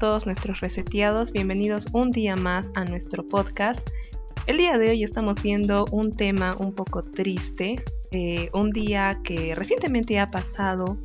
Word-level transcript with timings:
Todos 0.00 0.24
nuestros 0.24 0.60
reseteados, 0.60 1.30
bienvenidos 1.30 1.88
un 1.92 2.10
día 2.10 2.34
más 2.34 2.70
a 2.74 2.86
nuestro 2.86 3.22
podcast. 3.28 3.86
El 4.46 4.56
día 4.56 4.78
de 4.78 4.88
hoy 4.88 5.04
estamos 5.04 5.42
viendo 5.42 5.84
un 5.90 6.16
tema 6.16 6.56
un 6.58 6.72
poco 6.72 7.02
triste, 7.02 7.84
eh, 8.10 8.48
un 8.54 8.70
día 8.70 9.20
que 9.22 9.54
recientemente 9.54 10.18
ha 10.18 10.30
pasado 10.30 10.96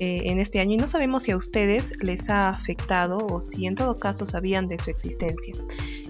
eh, 0.00 0.22
en 0.24 0.40
este 0.40 0.58
año 0.58 0.72
y 0.72 0.76
no 0.76 0.88
sabemos 0.88 1.22
si 1.22 1.30
a 1.30 1.36
ustedes 1.36 1.92
les 2.02 2.28
ha 2.30 2.48
afectado 2.48 3.18
o 3.18 3.38
si 3.38 3.66
en 3.66 3.76
todo 3.76 4.00
caso 4.00 4.26
sabían 4.26 4.66
de 4.66 4.76
su 4.78 4.90
existencia. 4.90 5.54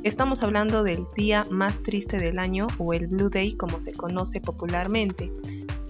Estamos 0.03 0.43
hablando 0.43 0.85
del 0.85 1.05
día 1.15 1.45
más 1.51 1.83
triste 1.83 2.17
del 2.17 2.39
año 2.39 2.67
o 2.79 2.95
el 2.95 3.09
Blue 3.09 3.29
Day 3.29 3.59
como 3.59 3.79
se 3.79 3.93
conoce 3.93 4.41
popularmente. 4.41 5.31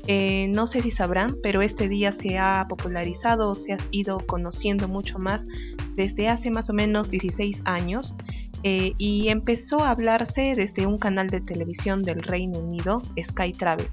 Eh, 0.06 0.48
no 0.48 0.66
sé 0.66 0.82
si 0.82 0.90
sabrán, 0.90 1.36
pero 1.42 1.62
este 1.62 1.88
día 1.88 2.12
se 2.12 2.38
ha 2.38 2.66
popularizado 2.68 3.54
se 3.54 3.74
ha 3.74 3.78
ido 3.92 4.18
conociendo 4.26 4.88
mucho 4.88 5.18
más 5.18 5.46
desde 5.94 6.28
hace 6.28 6.50
más 6.50 6.70
o 6.70 6.72
menos 6.72 7.08
16 7.08 7.62
años 7.64 8.16
eh, 8.64 8.94
y 8.98 9.28
empezó 9.28 9.82
a 9.84 9.90
hablarse 9.90 10.54
desde 10.54 10.86
un 10.86 10.98
canal 10.98 11.28
de 11.30 11.40
televisión 11.40 12.02
del 12.02 12.22
Reino 12.22 12.60
Unido, 12.60 13.02
Sky 13.20 13.52
Travel, 13.52 13.88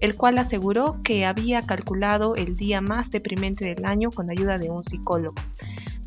el 0.00 0.14
cual 0.14 0.38
aseguró 0.38 1.00
que 1.02 1.24
había 1.24 1.62
calculado 1.62 2.36
el 2.36 2.56
día 2.56 2.82
más 2.82 3.10
deprimente 3.10 3.64
del 3.64 3.84
año 3.86 4.10
con 4.10 4.30
ayuda 4.30 4.58
de 4.58 4.70
un 4.70 4.82
psicólogo. 4.82 5.40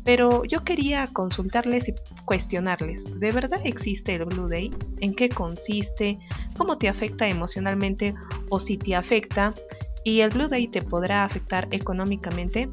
Pero 0.04 0.44
yo 0.44 0.64
quería 0.64 1.06
consultarles 1.06 1.88
y 1.88 1.94
cuestionarles, 2.26 3.18
¿de 3.18 3.32
verdad 3.32 3.60
existe 3.64 4.14
el 4.14 4.26
Blue 4.26 4.48
Day? 4.48 4.70
¿En 5.00 5.14
qué 5.14 5.28
consiste? 5.28 6.18
¿Cómo 6.56 6.76
te 6.76 6.88
afecta 6.88 7.26
emocionalmente 7.26 8.14
o 8.50 8.60
si 8.60 8.76
te 8.76 8.94
afecta? 8.94 9.54
¿Y 10.04 10.20
el 10.20 10.30
Blue 10.30 10.48
Day 10.48 10.68
te 10.68 10.82
podrá 10.82 11.24
afectar 11.24 11.66
económicamente? 11.70 12.68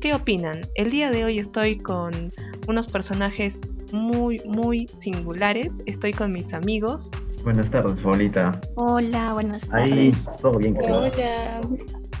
¿Qué 0.00 0.14
opinan? 0.14 0.60
El 0.76 0.90
día 0.90 1.10
de 1.10 1.24
hoy 1.24 1.40
estoy 1.40 1.78
con 1.78 2.32
unos 2.68 2.86
personajes 2.86 3.60
muy, 3.92 4.40
muy 4.46 4.86
singulares. 4.98 5.82
Estoy 5.86 6.12
con 6.12 6.32
mis 6.32 6.52
amigos. 6.54 7.10
Buenas 7.42 7.70
tardes, 7.70 7.96
Paulita. 8.02 8.60
Hola, 8.76 9.32
buenas 9.32 9.68
tardes. 9.68 10.28
Ahí, 10.28 10.36
todo 10.40 10.58
bien. 10.58 10.76
Hola. 10.80 11.60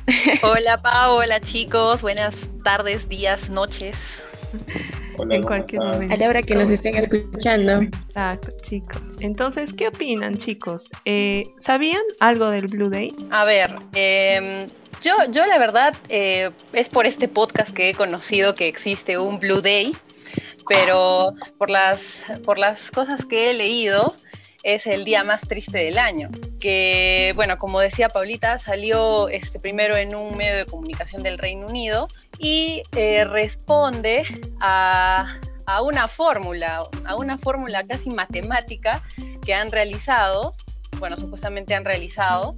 hola, 0.42 0.76
Pau. 0.78 1.16
Hola, 1.16 1.40
chicos. 1.40 2.02
Buenas 2.02 2.34
tardes, 2.64 3.08
días, 3.08 3.50
noches. 3.50 3.96
en 5.30 5.42
cualquier 5.42 5.82
momento. 5.82 6.14
A 6.14 6.16
la 6.16 6.28
hora 6.28 6.42
que 6.42 6.54
nos 6.54 6.70
estén 6.70 6.96
escuchando. 6.96 7.82
Exacto, 7.82 8.52
chicos. 8.62 9.16
Entonces, 9.20 9.72
¿qué 9.72 9.88
opinan, 9.88 10.36
chicos? 10.36 10.90
Eh, 11.04 11.44
¿Sabían 11.58 12.02
algo 12.20 12.50
del 12.50 12.66
Blue 12.66 12.90
Day? 12.90 13.14
A 13.30 13.44
ver, 13.44 13.76
eh, 13.94 14.66
yo, 15.02 15.14
yo 15.30 15.46
la 15.46 15.58
verdad 15.58 15.94
eh, 16.08 16.50
es 16.72 16.88
por 16.88 17.06
este 17.06 17.28
podcast 17.28 17.72
que 17.72 17.90
he 17.90 17.94
conocido 17.94 18.54
que 18.54 18.68
existe 18.68 19.18
un 19.18 19.38
Blue 19.38 19.60
Day 19.60 19.92
pero 20.68 21.34
por 21.58 21.70
las, 21.70 22.00
por 22.44 22.58
las 22.58 22.90
cosas 22.90 23.24
que 23.24 23.50
he 23.50 23.54
leído, 23.54 24.14
es 24.66 24.84
el 24.88 25.04
día 25.04 25.22
más 25.22 25.42
triste 25.42 25.78
del 25.78 25.96
año. 25.96 26.28
Que, 26.58 27.32
bueno, 27.36 27.56
como 27.56 27.78
decía 27.78 28.08
Paulita, 28.08 28.58
salió 28.58 29.28
este, 29.28 29.60
primero 29.60 29.94
en 29.96 30.16
un 30.16 30.36
medio 30.36 30.56
de 30.56 30.66
comunicación 30.66 31.22
del 31.22 31.38
Reino 31.38 31.68
Unido 31.68 32.08
y 32.40 32.82
eh, 32.96 33.24
responde 33.24 34.24
a, 34.60 35.38
a 35.66 35.82
una 35.82 36.08
fórmula, 36.08 36.82
a 37.04 37.14
una 37.14 37.38
fórmula 37.38 37.84
casi 37.84 38.10
matemática 38.10 39.04
que 39.44 39.54
han 39.54 39.70
realizado, 39.70 40.56
bueno, 40.98 41.16
supuestamente 41.16 41.72
han 41.76 41.84
realizado, 41.84 42.56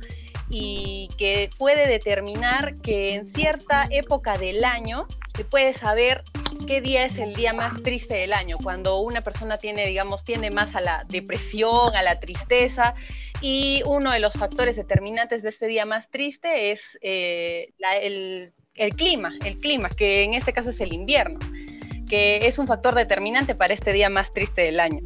y 0.48 1.10
que 1.18 1.50
puede 1.58 1.86
determinar 1.86 2.76
que 2.76 3.16
en 3.16 3.34
cierta 3.34 3.84
época 3.90 4.38
del 4.38 4.64
año 4.64 5.06
se 5.36 5.44
puede 5.44 5.74
saber 5.74 6.24
qué 6.68 6.82
día 6.82 7.06
es 7.06 7.16
el 7.16 7.32
día 7.32 7.54
más 7.54 7.82
triste 7.82 8.14
del 8.14 8.34
año, 8.34 8.58
cuando 8.62 9.00
una 9.00 9.22
persona 9.22 9.56
tiene, 9.56 9.86
digamos, 9.86 10.22
tiende 10.22 10.50
más 10.50 10.76
a 10.76 10.82
la 10.82 11.06
depresión, 11.08 11.96
a 11.96 12.02
la 12.02 12.20
tristeza, 12.20 12.94
y 13.40 13.80
uno 13.86 14.12
de 14.12 14.20
los 14.20 14.34
factores 14.34 14.76
determinantes 14.76 15.42
de 15.42 15.48
este 15.48 15.66
día 15.66 15.86
más 15.86 16.10
triste 16.10 16.70
es 16.70 16.98
eh, 17.00 17.72
el, 18.02 18.52
clima, 18.96 19.32
el 19.46 19.56
clima, 19.56 19.88
que 19.88 20.24
en 20.24 20.34
este 20.34 20.52
caso 20.52 20.68
es 20.68 20.80
el 20.82 20.92
invierno, 20.92 21.38
que 22.06 22.46
es 22.46 22.58
un 22.58 22.66
factor 22.66 22.94
determinante 22.94 23.54
para 23.54 23.72
este 23.72 23.94
día 23.94 24.10
más 24.10 24.30
triste 24.34 24.60
del 24.60 24.78
año. 24.78 25.00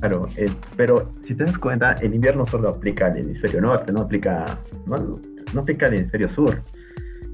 Claro, 0.00 0.28
eh, 0.36 0.50
pero 0.76 1.12
si 1.24 1.36
te 1.36 1.44
das 1.44 1.56
cuenta, 1.56 1.92
el 2.02 2.14
invierno 2.14 2.48
solo 2.48 2.70
aplica 2.70 3.06
al 3.06 3.18
hemisferio 3.18 3.60
norte, 3.60 3.92
no 3.92 4.00
aplica, 4.00 4.58
no, 4.86 5.20
no 5.52 5.60
aplica 5.60 5.86
al 5.86 5.94
hemisferio 5.94 6.32
sur. 6.34 6.60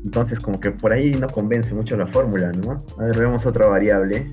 Entonces, 0.05 0.41
como 0.41 0.61
que 0.61 0.71
por 0.71 0.93
ahí 0.93 1.11
no 1.13 1.29
convence 1.29 1.75
mucho 1.75 1.97
la 1.97 2.07
fórmula, 2.07 2.53
¿no? 2.53 2.83
A 2.99 3.05
ver, 3.05 3.19
vemos 3.19 3.45
otra 3.45 3.67
variable. 3.67 4.31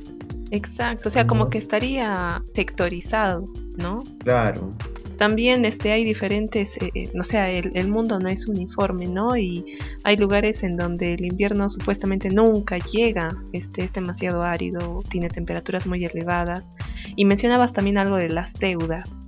Exacto, 0.52 1.10
o 1.10 1.12
sea, 1.12 1.28
como 1.28 1.50
que 1.50 1.58
estaría 1.58 2.42
sectorizado, 2.54 3.46
¿no? 3.78 4.04
Claro. 4.24 4.72
También 5.18 5.66
este, 5.66 5.92
hay 5.92 6.06
diferentes, 6.06 6.78
eh, 6.78 6.92
eh, 6.94 7.10
no 7.14 7.24
sé, 7.24 7.58
el, 7.58 7.72
el, 7.74 7.88
mundo 7.88 8.20
no 8.20 8.30
es 8.30 8.48
uniforme, 8.48 9.08
¿no? 9.08 9.36
Y 9.36 9.78
hay 10.04 10.16
lugares 10.16 10.64
en 10.64 10.78
donde 10.78 11.16
el 11.16 11.26
invierno 11.26 11.70
supuestamente 11.70 12.30
nunca 12.30 12.78
llega, 12.78 13.36
este, 13.52 13.84
es 13.84 13.94
demasiado 13.94 14.44
árido, 14.44 15.04
tiene 15.10 15.28
temperaturas 15.30 15.88
muy 15.88 16.06
elevadas. 16.06 16.72
Y 17.16 17.26
mencionabas 17.26 17.74
también 17.74 17.98
algo 17.98 18.16
de 18.16 18.30
las 18.30 18.54
deudas. 18.54 19.24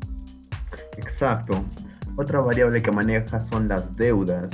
Exacto. 0.96 1.64
Otra 2.16 2.40
variable 2.40 2.82
que 2.82 2.92
maneja 2.92 3.44
son 3.50 3.68
las 3.68 3.96
deudas 3.98 4.48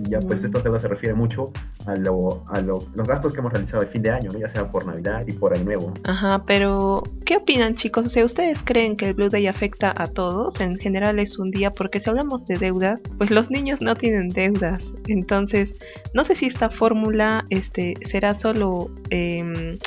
ya 0.00 0.20
pues 0.20 0.42
esto 0.42 0.80
se 0.80 0.88
refiere 0.88 1.14
mucho 1.14 1.52
a, 1.86 1.94
lo, 1.96 2.44
a 2.48 2.60
los 2.60 2.88
gastos 2.94 3.34
que 3.34 3.40
hemos 3.40 3.52
realizado 3.52 3.82
el 3.82 3.88
fin 3.88 4.02
de 4.02 4.10
año, 4.10 4.30
ya 4.32 4.50
sea 4.52 4.70
por 4.70 4.86
Navidad 4.86 5.24
y 5.26 5.32
por 5.32 5.54
Año 5.54 5.64
Nuevo. 5.64 5.94
Ajá, 6.04 6.44
pero 6.46 7.02
¿qué 7.24 7.36
opinan 7.36 7.74
chicos? 7.74 8.06
O 8.06 8.08
sea, 8.08 8.24
¿ustedes 8.24 8.62
creen 8.62 8.96
que 8.96 9.08
el 9.08 9.14
Blue 9.14 9.28
Day 9.28 9.46
afecta 9.46 9.94
a 9.96 10.06
todos? 10.06 10.60
En 10.60 10.78
general 10.78 11.18
es 11.18 11.38
un 11.38 11.50
día, 11.50 11.70
porque 11.70 12.00
si 12.00 12.08
hablamos 12.08 12.44
de 12.44 12.58
deudas, 12.58 13.02
pues 13.18 13.30
los 13.30 13.50
niños 13.50 13.82
no 13.82 13.94
tienen 13.94 14.30
deudas. 14.30 14.82
Entonces, 15.08 15.76
no 16.14 16.24
sé 16.24 16.34
si 16.34 16.46
esta 16.46 16.70
fórmula 16.70 17.44
este, 17.50 17.96
será 18.02 18.34
solo... 18.34 18.90
Em, 19.10 19.78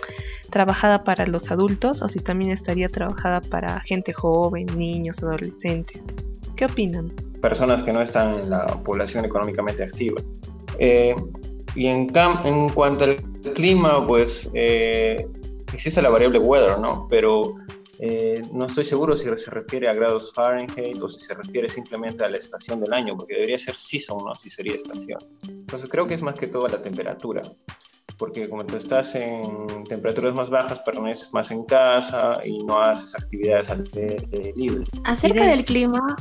trabajada 0.51 1.03
para 1.03 1.25
los 1.25 1.51
adultos 1.51 2.01
o 2.01 2.07
si 2.07 2.21
también 2.21 2.51
estaría 2.51 2.87
trabajada 2.87 3.41
para 3.41 3.81
gente 3.81 4.13
joven, 4.13 4.67
niños, 4.77 5.21
adolescentes. 5.21 6.05
¿Qué 6.55 6.63
opinan? 6.63 7.11
Personas 7.45 7.83
que 7.83 7.93
no 7.93 8.01
están 8.01 8.33
en 8.39 8.49
la 8.49 8.65
población 8.65 9.23
económicamente 9.23 9.83
activa. 9.83 10.19
Eh, 10.79 11.15
y 11.75 11.85
en, 11.85 12.11
en 12.43 12.69
cuanto 12.69 13.03
al 13.03 13.17
clima, 13.53 14.05
pues 14.07 14.49
eh, 14.55 15.27
existe 15.71 16.01
la 16.01 16.09
variable 16.09 16.39
weather, 16.39 16.79
¿no? 16.79 17.07
Pero 17.07 17.53
eh, 17.99 18.41
no 18.51 18.65
estoy 18.65 18.83
seguro 18.83 19.15
si 19.15 19.25
se 19.37 19.51
refiere 19.51 19.87
a 19.87 19.93
grados 19.93 20.33
Fahrenheit 20.33 20.99
o 20.99 21.07
si 21.07 21.19
se 21.19 21.35
refiere 21.35 21.69
simplemente 21.69 22.25
a 22.25 22.29
la 22.29 22.37
estación 22.37 22.79
del 22.79 22.91
año, 22.91 23.15
porque 23.15 23.35
debería 23.35 23.59
ser 23.59 23.75
season, 23.75 24.25
¿no? 24.25 24.33
Si 24.33 24.49
sería 24.49 24.73
estación. 24.73 25.19
Entonces 25.47 25.87
creo 25.87 26.07
que 26.07 26.15
es 26.15 26.23
más 26.23 26.33
que 26.33 26.47
todo 26.47 26.67
la 26.67 26.81
temperatura, 26.81 27.43
porque 28.17 28.49
como 28.49 28.65
tú 28.65 28.75
estás 28.77 29.13
en 29.13 29.83
temperaturas 29.87 30.33
más 30.33 30.49
bajas, 30.49 30.79
permaneces 30.79 31.31
más 31.31 31.51
en 31.51 31.63
casa 31.65 32.41
y 32.43 32.63
no 32.63 32.81
haces 32.81 33.13
actividades 33.13 33.69
al 33.69 33.83
aire 33.93 34.51
libre. 34.55 34.83
Acerca 35.03 35.45
del 35.45 35.63
clima, 35.63 36.15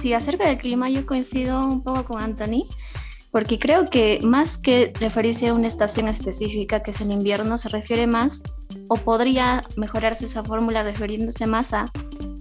Sí, 0.00 0.12
acerca 0.14 0.46
del 0.46 0.58
clima 0.58 0.88
yo 0.88 1.06
coincido 1.06 1.64
un 1.66 1.82
poco 1.82 2.04
con 2.04 2.22
Anthony, 2.22 2.66
porque 3.30 3.58
creo 3.58 3.88
que 3.88 4.20
más 4.22 4.58
que 4.58 4.92
referirse 4.98 5.48
a 5.48 5.54
una 5.54 5.66
estación 5.66 6.08
específica, 6.08 6.82
que 6.82 6.90
es 6.90 7.00
el 7.00 7.10
invierno, 7.10 7.56
se 7.58 7.68
refiere 7.68 8.06
más, 8.06 8.42
o 8.88 8.96
podría 8.96 9.64
mejorarse 9.76 10.26
esa 10.26 10.44
fórmula 10.44 10.82
refiriéndose 10.82 11.46
más 11.46 11.72
a 11.72 11.90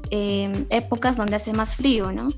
em, 0.09 0.65
épocas 0.69 1.17
donde 1.17 1.35
hace 1.35 1.53
más 1.53 1.75
frío, 1.75 2.11
¿no? 2.11 2.29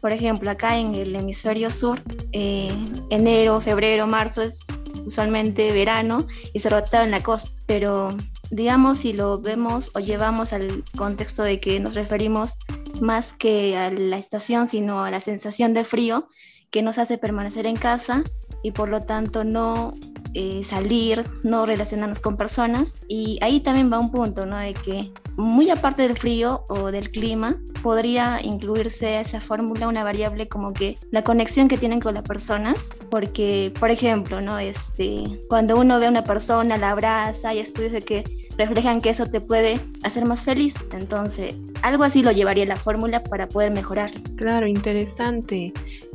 Por 0.00 0.12
ejemplo, 0.12 0.50
acá 0.50 0.78
en 0.78 0.94
el 0.94 1.16
hemisferio 1.16 1.70
sur, 1.70 2.00
eh, 2.32 2.72
enero, 3.10 3.60
febrero, 3.60 4.06
marzo 4.06 4.42
es 4.42 4.60
usualmente 5.04 5.72
verano 5.72 6.26
y 6.52 6.58
se 6.58 6.68
rota 6.68 7.02
en 7.02 7.10
la 7.10 7.22
costa, 7.22 7.50
pero 7.66 8.16
digamos 8.50 8.98
si 8.98 9.12
lo 9.12 9.40
vemos 9.40 9.90
o 9.94 10.00
llevamos 10.00 10.52
al 10.52 10.84
contexto 10.96 11.42
de 11.42 11.58
que 11.60 11.80
nos 11.80 11.94
referimos 11.94 12.54
más 13.00 13.32
que 13.32 13.76
a 13.76 13.90
la 13.90 14.16
estación, 14.16 14.68
sino 14.68 15.04
a 15.04 15.10
la 15.10 15.20
sensación 15.20 15.74
de 15.74 15.84
frío 15.84 16.28
que 16.70 16.82
nos 16.82 16.98
hace 16.98 17.18
permanecer 17.18 17.66
en 17.66 17.76
casa 17.76 18.24
y 18.62 18.72
por 18.72 18.88
lo 18.88 19.02
tanto 19.02 19.44
no 19.44 19.94
eh, 20.34 20.62
salir, 20.64 21.24
no 21.44 21.64
relacionarnos 21.64 22.20
con 22.20 22.36
personas. 22.36 22.96
Y 23.08 23.38
ahí 23.40 23.60
también 23.60 23.92
va 23.92 23.98
un 23.98 24.10
punto, 24.10 24.44
¿no? 24.44 24.58
De 24.58 24.74
que 24.74 25.12
muy 25.36 25.70
aparte 25.70 26.02
del 26.02 26.18
frío 26.18 26.64
o 26.68 26.90
del 26.90 27.10
clima, 27.10 27.56
podría 27.82 28.40
incluirse 28.42 29.20
esa 29.20 29.40
fórmula 29.40 29.86
una 29.86 30.02
variable 30.02 30.48
como 30.48 30.72
que 30.72 30.98
la 31.10 31.22
conexión 31.22 31.68
que 31.68 31.78
tienen 31.78 32.00
con 32.00 32.14
las 32.14 32.24
personas, 32.24 32.90
porque, 33.10 33.72
por 33.78 33.90
ejemplo, 33.90 34.40
¿no? 34.40 34.58
Este, 34.58 35.40
cuando 35.48 35.76
uno 35.78 36.00
ve 36.00 36.06
a 36.06 36.10
una 36.10 36.24
persona, 36.24 36.76
la 36.76 36.90
abraza, 36.90 37.50
hay 37.50 37.60
estudios 37.60 37.92
de 37.92 38.02
que 38.02 38.45
reflejan 38.58 39.00
que 39.00 39.10
eso 39.10 39.26
te 39.26 39.40
puede 39.40 39.80
hacer 40.02 40.24
más 40.24 40.44
feliz. 40.44 40.74
Entonces, 40.92 41.54
algo 41.82 42.04
así 42.04 42.22
lo 42.22 42.32
llevaría 42.32 42.66
la 42.66 42.76
fórmula 42.76 43.22
para 43.22 43.48
poder 43.48 43.72
mejorar. 43.72 44.10
Claro, 44.36 44.66
interesante. 44.66 45.72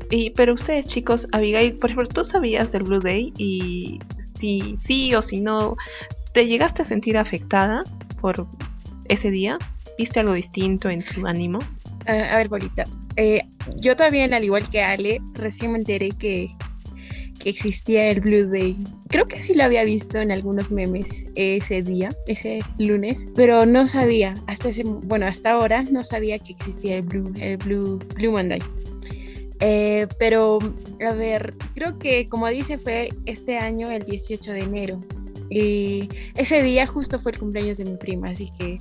Y, 0.10 0.32
pero 0.32 0.54
ustedes, 0.54 0.88
chicos, 0.88 1.28
Abigail, 1.32 1.74
por 1.76 1.90
ejemplo, 1.90 2.08
¿tú 2.08 2.26
sabías 2.26 2.72
del 2.72 2.84
Blue 2.84 3.00
Day? 3.00 3.32
Y 3.38 4.00
si 4.38 4.76
sí 4.78 5.16
o 5.16 5.22
si 5.22 5.40
no, 5.40 5.78
¿Te 6.32 6.48
llegaste 6.48 6.84
a 6.84 6.86
sentir 6.86 7.18
afectada 7.18 7.84
por 8.22 8.48
ese 9.10 9.32
día? 9.32 9.58
¿Viste 9.98 10.22
algo 10.22 10.34
distinto 10.34 10.90
en 10.90 11.04
tu 11.04 11.28
ánimo? 11.28 11.60
a 12.06 12.38
ver, 12.38 12.50
Bolita. 12.50 12.86
Eh, 13.16 13.42
yo 13.82 13.96
también, 13.96 14.34
al 14.34 14.44
igual 14.44 14.68
que 14.68 14.82
Ale, 14.82 15.22
recién 15.34 15.74
me 15.74 15.78
enteré 15.78 16.10
que, 16.10 16.50
que 17.42 17.50
existía 17.50 18.10
el 18.10 18.22
Blue 18.22 18.48
Day. 18.50 18.78
Creo 19.10 19.28
que 19.28 19.38
sí 19.38 19.54
lo 19.54 19.64
había 19.64 19.84
visto 19.84 20.20
en 20.20 20.32
algunos 20.32 20.72
memes 20.72 21.28
ese 21.36 21.82
día, 21.82 22.10
ese 22.28 22.60
lunes, 22.78 23.28
pero 23.36 23.66
no 23.66 23.88
sabía, 23.88 24.36
hasta 24.48 24.70
ese, 24.70 24.84
bueno, 24.84 25.26
hasta 25.26 25.52
ahora 25.52 25.84
no 25.84 26.04
sabía 26.04 26.38
que 26.40 26.54
existía 26.54 26.98
el 26.98 27.02
Blue, 27.02 27.34
el 27.40 27.58
Blue, 27.58 28.00
Blue 28.16 28.32
Monday. 28.32 28.62
Eh, 29.60 30.08
pero, 30.18 30.60
a 31.08 31.14
ver, 31.14 31.54
creo 31.76 32.00
que 32.00 32.28
como 32.28 32.48
dice 32.48 32.78
fue 32.78 33.10
este 33.26 33.58
año 33.58 33.92
el 33.92 34.04
18 34.06 34.54
de 34.54 34.60
enero. 34.60 35.02
Y 35.50 36.08
ese 36.36 36.64
día 36.64 36.88
justo 36.88 37.20
fue 37.20 37.34
el 37.34 37.40
cumpleaños 37.40 37.78
de 37.78 37.86
mi 37.86 37.98
prima, 37.98 38.30
así 38.30 38.52
que 38.58 38.80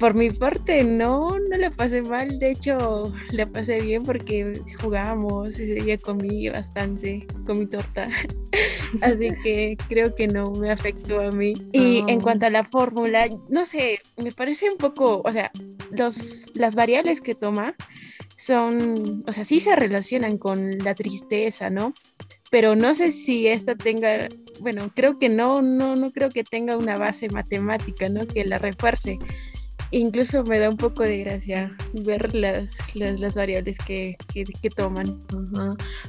por 0.00 0.14
mi 0.14 0.30
parte, 0.30 0.82
no, 0.82 1.38
no 1.38 1.56
le 1.58 1.70
pasé 1.70 2.00
mal. 2.00 2.38
De 2.38 2.52
hecho, 2.52 3.12
le 3.32 3.46
pasé 3.46 3.82
bien 3.82 4.02
porque 4.02 4.58
jugábamos, 4.80 5.60
ese 5.60 5.74
día 5.74 5.98
comí 5.98 6.48
bastante, 6.48 7.26
comí 7.46 7.66
torta. 7.66 8.08
Así 9.02 9.28
que 9.44 9.76
creo 9.88 10.14
que 10.14 10.26
no 10.26 10.50
me 10.52 10.70
afectó 10.70 11.20
a 11.20 11.30
mí. 11.30 11.52
Y 11.72 12.02
en 12.08 12.22
cuanto 12.22 12.46
a 12.46 12.50
la 12.50 12.64
fórmula, 12.64 13.28
no 13.50 13.66
sé, 13.66 14.00
me 14.16 14.32
parece 14.32 14.70
un 14.70 14.78
poco, 14.78 15.20
o 15.22 15.32
sea, 15.32 15.52
los, 15.90 16.50
las 16.54 16.74
variables 16.74 17.20
que 17.20 17.34
toma 17.34 17.74
son, 18.36 19.22
o 19.26 19.32
sea, 19.32 19.44
sí 19.44 19.60
se 19.60 19.76
relacionan 19.76 20.38
con 20.38 20.78
la 20.78 20.94
tristeza, 20.94 21.68
¿no? 21.68 21.92
Pero 22.50 22.74
no 22.74 22.94
sé 22.94 23.12
si 23.12 23.48
esta 23.48 23.76
tenga, 23.76 24.28
bueno, 24.60 24.90
creo 24.96 25.18
que 25.18 25.28
no, 25.28 25.60
no, 25.60 25.94
no 25.94 26.10
creo 26.10 26.30
que 26.30 26.42
tenga 26.42 26.78
una 26.78 26.96
base 26.96 27.28
matemática, 27.28 28.08
¿no? 28.08 28.26
Que 28.26 28.46
la 28.46 28.58
refuerce 28.58 29.18
incluso 29.90 30.44
me 30.44 30.58
da 30.58 30.68
un 30.68 30.76
poco 30.76 31.02
de 31.02 31.18
gracia 31.18 31.76
ver 31.92 32.34
las, 32.34 32.94
las, 32.94 33.34
variables 33.34 33.78
que, 33.78 34.16
que, 34.32 34.70
toman. 34.70 35.20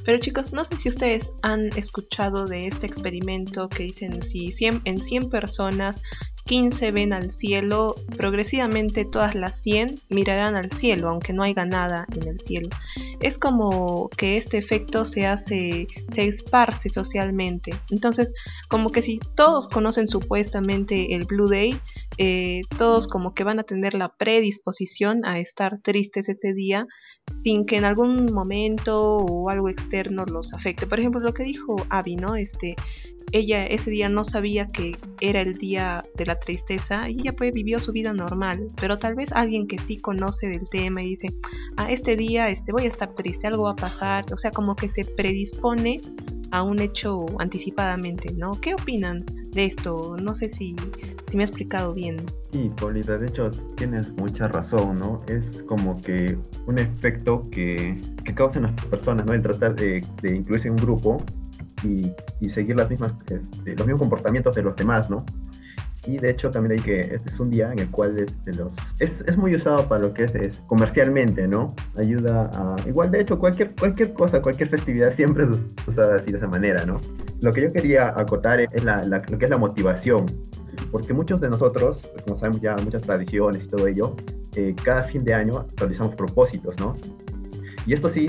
Pero 0.04 0.18
chicos, 0.18 0.52
no 0.52 0.64
sé 0.64 0.76
si 0.76 0.88
ustedes 0.88 1.32
han 1.42 1.66
escuchado 1.76 2.46
de 2.46 2.68
este 2.68 2.86
experimento 2.86 3.68
que 3.68 3.84
dicen 3.84 4.22
si 4.22 4.54
en 4.60 4.98
100 4.98 5.30
personas 5.30 6.00
15 6.44 6.92
ven 6.92 7.12
al 7.12 7.30
cielo, 7.30 7.94
progresivamente 8.16 9.04
todas 9.04 9.34
las 9.34 9.62
100 9.62 10.00
mirarán 10.08 10.56
al 10.56 10.70
cielo, 10.70 11.08
aunque 11.08 11.32
no 11.32 11.42
haya 11.42 11.64
nada 11.64 12.06
en 12.14 12.28
el 12.28 12.40
cielo. 12.40 12.68
Es 13.20 13.38
como 13.38 14.08
que 14.10 14.36
este 14.36 14.58
efecto 14.58 15.04
se 15.04 15.26
hace, 15.26 15.86
se 16.12 16.24
esparce 16.24 16.88
socialmente. 16.88 17.74
Entonces, 17.90 18.34
como 18.68 18.90
que 18.90 19.02
si 19.02 19.20
todos 19.36 19.68
conocen 19.68 20.08
supuestamente 20.08 21.14
el 21.14 21.24
Blue 21.24 21.48
Day, 21.48 21.78
eh, 22.18 22.62
todos 22.76 23.06
como 23.06 23.34
que 23.34 23.44
van 23.44 23.60
a 23.60 23.64
tener 23.64 23.94
la 23.94 24.08
predisposición 24.16 25.24
a 25.24 25.38
estar 25.38 25.80
tristes 25.80 26.28
ese 26.28 26.52
día 26.52 26.86
sin 27.42 27.64
que 27.64 27.76
en 27.76 27.84
algún 27.84 28.32
momento 28.32 29.16
o 29.16 29.48
algo 29.48 29.68
externo 29.68 30.24
los 30.24 30.52
afecte. 30.52 30.86
Por 30.86 31.00
ejemplo, 31.00 31.20
lo 31.20 31.34
que 31.34 31.44
dijo 31.44 31.76
Abby, 31.88 32.16
¿no? 32.16 32.36
Este, 32.36 32.76
ella 33.32 33.66
ese 33.66 33.90
día 33.90 34.08
no 34.08 34.24
sabía 34.24 34.66
que 34.68 34.96
era 35.20 35.40
el 35.40 35.54
día 35.54 36.04
de 36.16 36.26
la 36.26 36.38
tristeza 36.38 37.08
y 37.08 37.20
ella 37.20 37.32
pues 37.32 37.52
vivió 37.52 37.78
su 37.78 37.92
vida 37.92 38.12
normal, 38.12 38.68
pero 38.80 38.98
tal 38.98 39.14
vez 39.14 39.30
alguien 39.32 39.66
que 39.66 39.78
sí 39.78 39.96
conoce 39.96 40.48
del 40.48 40.68
tema 40.68 41.02
y 41.02 41.10
dice, 41.10 41.28
a 41.76 41.84
ah, 41.84 41.92
este 41.92 42.16
día 42.16 42.48
este, 42.48 42.72
voy 42.72 42.84
a 42.84 42.88
estar 42.88 43.12
triste, 43.12 43.46
algo 43.46 43.64
va 43.64 43.72
a 43.72 43.76
pasar, 43.76 44.24
o 44.32 44.36
sea, 44.36 44.50
como 44.50 44.74
que 44.76 44.88
se 44.88 45.04
predispone 45.04 46.00
a 46.52 46.62
un 46.62 46.78
hecho 46.80 47.26
anticipadamente, 47.38 48.32
¿no? 48.34 48.52
¿Qué 48.60 48.74
opinan 48.74 49.24
de 49.52 49.64
esto? 49.64 50.16
No 50.20 50.34
sé 50.34 50.50
si, 50.50 50.76
si 51.30 51.36
me 51.36 51.42
he 51.42 51.46
explicado 51.46 51.94
bien. 51.94 52.26
Sí, 52.52 52.70
Polita, 52.76 53.16
de 53.16 53.26
hecho 53.26 53.50
tienes 53.76 54.12
mucha 54.12 54.48
razón, 54.48 54.98
¿no? 54.98 55.20
Es 55.28 55.62
como 55.62 56.00
que 56.02 56.36
un 56.66 56.78
efecto 56.78 57.48
que, 57.50 57.98
que 58.22 58.34
causan 58.34 58.64
las 58.64 58.72
personas, 58.84 59.24
¿no? 59.24 59.32
El 59.32 59.40
tratar 59.40 59.74
de, 59.74 60.04
de 60.20 60.36
incluirse 60.36 60.68
en 60.68 60.74
un 60.74 60.80
grupo 60.80 61.24
y, 61.84 62.50
seguir 62.50 62.76
las 62.76 62.88
mismas, 62.88 63.12
este, 63.22 63.76
los 63.76 63.86
mismos 63.86 64.00
comportamientos 64.00 64.54
de 64.54 64.62
los 64.62 64.76
demás, 64.76 65.10
¿no? 65.10 65.24
Y 66.06 66.18
de 66.18 66.32
hecho 66.32 66.50
también 66.50 66.80
hay 66.80 66.84
que, 66.84 67.00
este 67.00 67.30
es 67.30 67.38
un 67.38 67.48
día 67.48 67.70
en 67.72 67.78
el 67.78 67.88
cual 67.88 68.18
este, 68.18 68.52
los, 68.54 68.72
es, 68.98 69.12
es, 69.24 69.36
muy 69.36 69.54
usado 69.54 69.86
para 69.88 70.02
lo 70.02 70.12
que 70.12 70.24
es, 70.24 70.34
es, 70.34 70.58
comercialmente, 70.66 71.46
¿no? 71.46 71.74
Ayuda 71.96 72.50
a, 72.54 72.76
igual 72.88 73.12
de 73.12 73.20
hecho 73.20 73.38
cualquier, 73.38 73.72
cualquier 73.76 74.12
cosa, 74.12 74.42
cualquier 74.42 74.68
festividad 74.68 75.14
siempre 75.16 75.44
es 75.44 75.50
usada 75.86 76.16
así 76.16 76.32
de 76.32 76.38
esa 76.38 76.48
manera, 76.48 76.84
¿no? 76.84 77.00
Lo 77.40 77.52
que 77.52 77.62
yo 77.62 77.72
quería 77.72 78.08
acotar 78.08 78.60
es 78.60 78.84
la, 78.84 79.04
lo 79.04 79.38
que 79.38 79.44
es 79.44 79.50
la 79.50 79.58
motivación, 79.58 80.26
porque 80.90 81.12
muchos 81.12 81.40
de 81.40 81.48
nosotros, 81.48 82.00
pues, 82.12 82.24
como 82.24 82.38
sabemos 82.38 82.60
ya 82.60 82.74
muchas 82.76 83.02
tradiciones 83.02 83.62
y 83.64 83.68
todo 83.68 83.86
ello, 83.86 84.16
eh, 84.56 84.74
cada 84.84 85.04
fin 85.04 85.24
de 85.24 85.34
año 85.34 85.66
realizamos 85.76 86.16
propósitos, 86.16 86.78
¿no? 86.80 86.96
Y 87.86 87.94
esto 87.94 88.10
sí, 88.10 88.26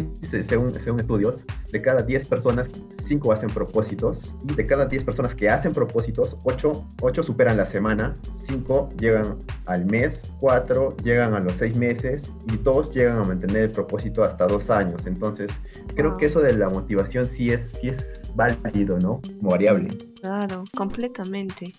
según, 0.47 0.73
según 0.73 0.99
estudios, 0.99 1.35
de 1.73 1.81
cada 1.81 2.03
10 2.03 2.27
personas, 2.27 2.69
5 3.07 3.33
hacen 3.33 3.49
propósitos. 3.49 4.17
Y 4.47 4.53
de 4.53 4.65
cada 4.65 4.85
10 4.85 5.03
personas 5.03 5.33
que 5.33 5.49
hacen 5.49 5.73
propósitos, 5.73 6.37
8, 6.43 6.87
8 7.01 7.23
superan 7.23 7.57
la 7.57 7.65
semana, 7.65 8.13
5 8.47 8.89
llegan 8.99 9.39
al 9.65 9.85
mes, 9.85 10.21
4 10.39 10.97
llegan 11.03 11.33
a 11.33 11.39
los 11.39 11.53
6 11.53 11.75
meses 11.75 12.21
y 12.53 12.57
2 12.57 12.93
llegan 12.93 13.17
a 13.17 13.23
mantener 13.23 13.63
el 13.63 13.71
propósito 13.71 14.23
hasta 14.23 14.45
2 14.45 14.69
años. 14.69 15.01
Entonces, 15.07 15.51
creo 15.95 16.15
que 16.15 16.27
eso 16.27 16.41
de 16.41 16.55
la 16.55 16.69
motivación 16.69 17.25
sí 17.25 17.49
es, 17.49 17.71
sí 17.81 17.89
es 17.89 18.21
válido, 18.35 18.99
¿no? 18.99 19.19
Como 19.39 19.49
variable. 19.49 19.97
Claro, 20.21 20.63
completamente. 20.77 21.73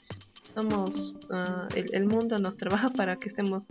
Somos, 0.54 1.16
uh, 1.30 1.68
el, 1.76 1.86
el 1.94 2.06
mundo 2.06 2.38
nos 2.38 2.56
trabaja 2.56 2.90
para 2.90 3.16
que 3.16 3.28
estemos 3.28 3.68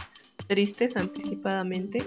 tristes 0.47 0.95
anticipadamente 0.95 1.99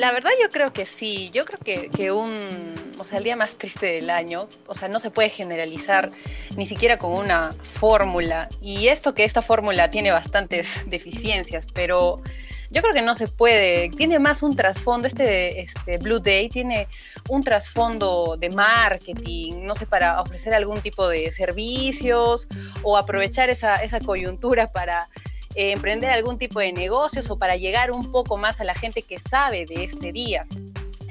la 0.00 0.12
verdad 0.12 0.30
yo 0.40 0.48
creo 0.48 0.72
que 0.72 0.86
sí, 0.86 1.28
yo 1.30 1.44
creo 1.44 1.58
que, 1.58 1.90
que, 1.90 2.10
un, 2.10 2.74
o 2.98 3.04
sea, 3.04 3.18
el 3.18 3.24
día 3.24 3.36
más 3.36 3.58
triste 3.58 3.84
del 3.84 4.08
año, 4.08 4.48
o 4.66 4.74
sea, 4.74 4.88
no 4.88 4.98
se 4.98 5.10
puede 5.10 5.28
generalizar 5.28 6.10
ni 6.56 6.66
siquiera 6.66 6.96
con 6.96 7.12
una 7.12 7.50
fórmula. 7.74 8.48
Y 8.62 8.88
esto 8.88 9.12
que 9.12 9.24
esta 9.24 9.42
fórmula 9.42 9.90
tiene 9.90 10.10
bastantes 10.10 10.70
deficiencias, 10.86 11.66
pero 11.74 12.22
yo 12.70 12.80
creo 12.80 12.94
que 12.94 13.02
no 13.02 13.14
se 13.14 13.28
puede, 13.28 13.90
tiene 13.90 14.18
más 14.18 14.42
un 14.42 14.56
trasfondo, 14.56 15.06
este, 15.06 15.60
este 15.60 15.98
Blue 15.98 16.20
Day 16.20 16.48
tiene 16.48 16.88
un 17.28 17.42
trasfondo 17.42 18.36
de 18.38 18.48
marketing, 18.48 19.64
no 19.64 19.74
sé, 19.74 19.84
para 19.84 20.22
ofrecer 20.22 20.54
algún 20.54 20.80
tipo 20.80 21.08
de 21.08 21.30
servicios 21.30 22.48
o 22.82 22.96
aprovechar 22.96 23.50
esa, 23.50 23.74
esa 23.74 24.00
coyuntura 24.00 24.66
para 24.68 25.08
eh, 25.54 25.72
emprender 25.72 26.10
algún 26.10 26.38
tipo 26.38 26.60
de 26.60 26.72
negocios 26.72 27.30
o 27.30 27.38
para 27.38 27.56
llegar 27.56 27.90
un 27.90 28.10
poco 28.12 28.36
más 28.36 28.60
a 28.60 28.64
la 28.64 28.74
gente 28.74 29.02
que 29.02 29.18
sabe 29.18 29.66
de 29.66 29.84
este 29.84 30.12
día. 30.12 30.46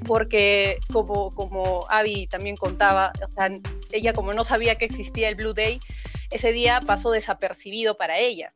Porque 0.08 0.78
como, 0.94 1.34
como 1.36 1.86
Abby 1.90 2.28
también 2.28 2.56
contaba, 2.56 3.12
ella 3.92 4.14
como 4.14 4.34
no 4.34 4.46
sabía 4.46 4.76
que 4.76 4.86
existía 4.86 5.30
el 5.30 5.36
Blue 5.36 5.54
Day, 5.54 5.80
ese 6.32 6.52
día 6.52 6.80
pasó 6.86 7.12
desapercibido 7.12 7.98
para 7.98 8.18
ella. 8.18 8.54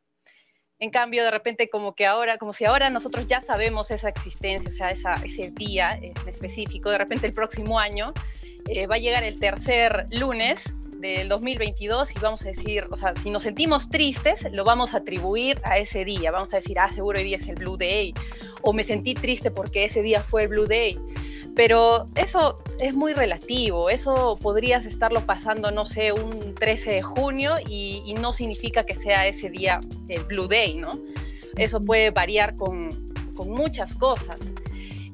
En 0.80 0.90
cambio, 0.90 1.22
de 1.24 1.30
repente, 1.30 1.68
como 1.68 1.94
que 1.94 2.06
ahora, 2.06 2.36
como 2.38 2.52
si 2.52 2.64
ahora 2.64 2.90
nosotros 2.90 3.26
ya 3.26 3.40
sabemos 3.42 3.90
esa 3.90 4.08
existencia, 4.08 4.90
o 4.92 4.96
sea, 4.96 5.14
ese 5.24 5.50
día 5.50 5.98
específico, 6.26 6.90
de 6.90 6.98
repente 6.98 7.26
el 7.26 7.32
próximo 7.32 7.78
año 7.78 8.12
eh, 8.68 8.86
va 8.86 8.96
a 8.96 8.98
llegar 8.98 9.22
el 9.22 9.38
tercer 9.38 10.06
lunes 10.10 10.64
del 11.04 11.28
2022 11.28 12.10
y 12.16 12.18
vamos 12.20 12.42
a 12.42 12.46
decir, 12.46 12.86
o 12.90 12.96
sea, 12.96 13.12
si 13.22 13.28
nos 13.28 13.42
sentimos 13.42 13.90
tristes, 13.90 14.46
lo 14.52 14.64
vamos 14.64 14.94
a 14.94 14.98
atribuir 14.98 15.60
a 15.64 15.76
ese 15.76 16.02
día. 16.04 16.30
Vamos 16.30 16.52
a 16.54 16.56
decir, 16.56 16.78
ah, 16.78 16.90
seguro 16.94 17.18
hoy 17.18 17.24
día 17.24 17.36
es 17.36 17.48
el 17.48 17.56
Blue 17.56 17.76
Day. 17.76 18.14
O 18.62 18.72
me 18.72 18.84
sentí 18.84 19.12
triste 19.12 19.50
porque 19.50 19.84
ese 19.84 20.00
día 20.00 20.20
fue 20.22 20.44
el 20.44 20.48
Blue 20.48 20.66
Day. 20.66 20.98
Pero 21.54 22.06
eso 22.16 22.56
es 22.80 22.94
muy 22.94 23.12
relativo. 23.12 23.90
Eso 23.90 24.38
podrías 24.40 24.86
estarlo 24.86 25.20
pasando, 25.26 25.70
no 25.70 25.84
sé, 25.84 26.12
un 26.12 26.54
13 26.54 26.92
de 26.92 27.02
junio 27.02 27.56
y, 27.68 28.14
no 28.18 28.32
significa 28.32 28.84
que 28.84 28.94
sea 28.94 29.26
ese 29.26 29.50
día 29.50 29.80
el 30.08 30.24
Blue 30.24 30.48
Day, 30.48 30.74
¿no? 30.74 30.98
Eso 31.56 31.82
puede 31.82 32.10
variar 32.12 32.56
con, 32.56 32.88
con 33.36 33.50
muchas 33.50 33.94
cosas. 33.96 34.38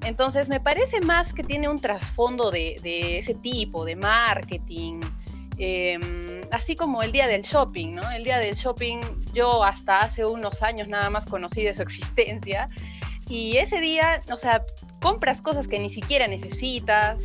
Entonces 0.05 0.49
me 0.49 0.61
parece 0.61 1.01
más 1.01 1.35
que 1.35 1.43
tiene 1.43 1.69
un 1.69 1.81
trasfondo 1.81 2.51
de, 2.51 2.77
de, 2.83 3.19
ese 3.19 3.35
tipo, 3.35 3.85
de 3.85 3.97
marketing, 3.97 5.01
Em, 5.63 6.41
así 6.53 6.75
como 6.75 7.03
el 7.03 7.13
día 7.13 7.27
del 7.27 7.43
shopping, 7.43 7.95
¿no? 7.95 8.11
El 8.11 8.25
día 8.25 8.39
del 8.39 8.55
shopping 8.55 9.01
yo 9.35 9.63
hasta 9.63 10.01
hace 10.01 10.25
unos 10.25 10.63
años 10.63 10.89
nada 10.89 11.11
más 11.11 11.27
conocí 11.27 11.63
de 11.63 11.75
su 11.75 11.83
existencia 11.83 12.67
y 13.29 13.59
ese 13.59 13.79
día, 13.79 14.23
o 14.33 14.39
sea, 14.39 14.65
compras 15.03 15.43
cosas 15.43 15.69
que 15.69 15.79
ni 15.79 15.91
siquiera 15.91 16.27
necesitas, 16.27 17.19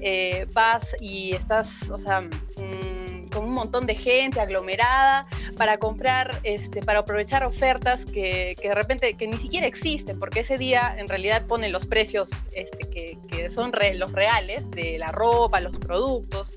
eh, 0.00 0.46
vas 0.52 0.86
y 1.00 1.34
estás, 1.34 1.68
o 1.90 1.98
sea, 1.98 2.20
mm, 2.20 3.28
con 3.32 3.44
un 3.44 3.54
montón 3.54 3.86
de 3.86 3.96
gente 3.96 4.40
aglomerada 4.40 5.26
para 5.56 5.78
comprar, 5.78 6.38
este, 6.44 6.82
para 6.82 7.00
aprovechar 7.00 7.44
ofertas 7.44 8.04
que, 8.04 8.54
de 8.62 8.74
repente 8.74 9.14
que 9.14 9.26
ni 9.26 9.36
siquiera 9.36 9.66
existen, 9.66 10.18
porque 10.20 10.40
ese 10.40 10.58
día 10.58 10.94
en 10.96 11.08
realidad 11.08 11.44
ponen 11.46 11.72
los 11.72 11.86
precios 11.86 12.30
este, 12.52 12.88
que, 12.88 13.50
son 13.50 13.72
los 13.94 14.12
reales 14.12 14.70
de 14.70 14.96
la 14.98 15.08
ropa, 15.08 15.60
los 15.60 15.76
productos. 15.76 16.54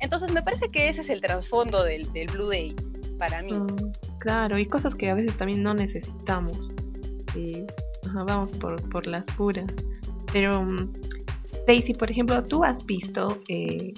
Entonces 0.00 0.32
me 0.32 0.42
parece 0.42 0.68
que 0.68 0.88
ese 0.88 1.00
es 1.00 1.08
el 1.08 1.20
trasfondo 1.20 1.82
del, 1.82 2.06
Blue 2.32 2.48
Day. 2.48 2.74
para 3.18 3.42
mí. 3.42 3.52
Mm, 3.52 3.76
claro, 4.18 4.58
y 4.58 4.66
cosas 4.66 4.94
que 4.94 5.10
a 5.10 5.14
veces 5.14 5.36
también 5.36 5.62
no 5.62 5.74
necesitamos. 5.74 6.74
vamos 8.26 8.52
por, 8.52 8.88
por 8.90 9.06
las 9.06 9.26
puras. 9.32 9.66
Pero 10.32 10.62
mm, 10.62 10.92
Daisy, 11.66 11.94
por 11.94 12.10
ejemplo, 12.10 12.44
¿tú 12.44 12.62
has 12.62 12.86
visto 12.86 13.42
eh, 13.48 13.92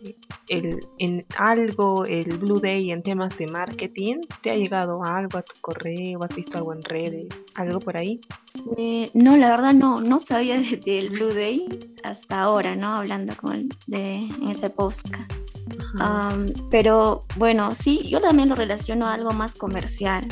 el, 0.49 0.81
en 0.99 1.27
algo 1.37 2.07
el 2.07 2.39
Blue 2.39 2.61
Day 2.61 2.91
en 2.91 3.03
temas 3.03 3.37
de 3.37 3.47
marketing? 3.47 4.21
¿Te 4.43 4.51
ha 4.51 4.57
llegado 4.57 5.05
algo 5.05 5.39
a 5.39 5.43
tu 5.43 5.55
correo? 5.61 6.23
¿Has 6.23 6.35
visto 6.35 6.57
algo 6.57 6.73
en 6.73 6.83
redes? 6.83 7.29
¿Algo 7.55 7.79
por 7.79 7.99
ahí? 7.99 8.21
Eh, 8.79 9.11
no, 9.13 9.37
la 9.37 9.51
verdad 9.51 9.75
no, 9.75 10.01
no 10.01 10.19
sabía 10.19 10.59
del 10.59 11.11
Blue 11.11 11.35
Day 11.35 11.69
hasta 12.05 12.43
ahora, 12.43 12.75
¿no? 12.75 12.95
Hablando 12.95 13.37
con 13.37 13.69
de, 13.87 14.17
en 14.17 14.49
ese 14.49 14.71
podcast. 14.71 15.31
pero 16.71 17.25
bueno, 17.37 17.75
sí, 17.75 18.03
yo 18.09 18.21
también 18.23 18.49
lo 18.49 18.55
relaciono 18.55 19.07
a 19.07 19.15
algo 19.15 19.33
más 19.33 19.55
comercial, 19.55 20.27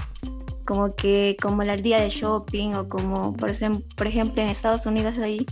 como 0.65 0.95
que 0.95 1.37
como 1.41 1.63
el 1.63 1.83
día 1.83 2.01
de 2.01 2.09
shopping 2.09 2.73
o 2.75 2.89
como 2.89 3.35
por, 3.35 3.51
por 3.95 4.07
ejemplo 4.07 4.43
en 4.43 4.49
Estados 4.49 4.87
Unidos 4.87 5.19
ahí 5.19 5.47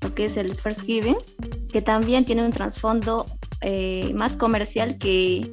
lo 0.00 0.12
que 0.12 0.26
es 0.26 0.36
el 0.36 0.54
First 0.54 0.82
Giving, 0.82 1.16
que 1.72 1.82
también 1.82 2.24
tiene 2.24 2.44
un 2.44 2.52
trasfondo 2.52 3.26
eh, 3.60 4.12
más 4.14 4.36
comercial 4.36 4.98
que, 4.98 5.48